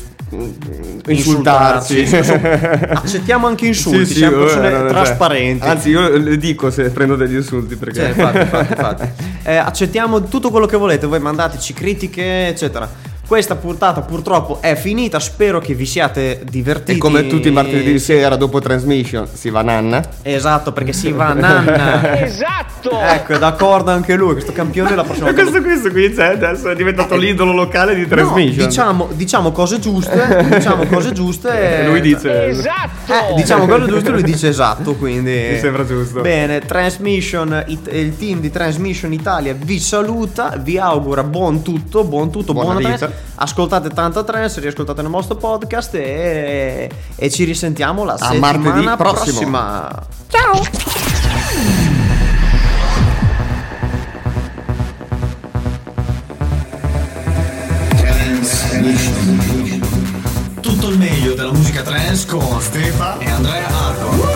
[1.07, 2.01] Insultarci.
[2.03, 5.61] Accettiamo anche insulti, Sì, sì, siamo persone no, no, trasparenti.
[5.61, 9.09] cioè, Anzi, io le dico se prendo degli insulti perché Sì, infatti, infatti, infatti.
[9.45, 12.89] Eh, accettiamo tutto quello che volete, voi mandateci critiche, eccetera.
[13.27, 16.93] Questa puntata purtroppo è finita, spero che vi siate divertiti.
[16.93, 20.01] E come tutti i martedì sera dopo transmission si va nanna.
[20.23, 22.21] Esatto, perché si va nanna.
[22.27, 22.65] Esatto!
[23.01, 25.51] ecco, è d'accordo anche lui, questo campione la prossima Ma volta.
[25.51, 28.59] questo, questo qui c'è, adesso è diventato l'idolo locale di transmission.
[28.59, 31.81] No, diciamo, diciamo cose giuste, diciamo cose giuste.
[31.81, 32.47] E lui dice...
[32.47, 33.13] Esatto!
[33.13, 36.21] Eh, diciamo cose giuste, lui dice esatto, quindi Mi sembra giusto.
[36.21, 42.31] Bene, Transmission, it- il team di Transmission Italia vi saluta, vi augura buon tutto, buon
[42.31, 43.15] tutto, Buona buona.
[43.37, 50.07] Ascoltate tanta trance, riascoltate il nostro podcast e, e ci risentiamo la A settimana prossima.
[60.61, 64.36] Tutto il meglio della musica trance con Stefa e Andrea Arco.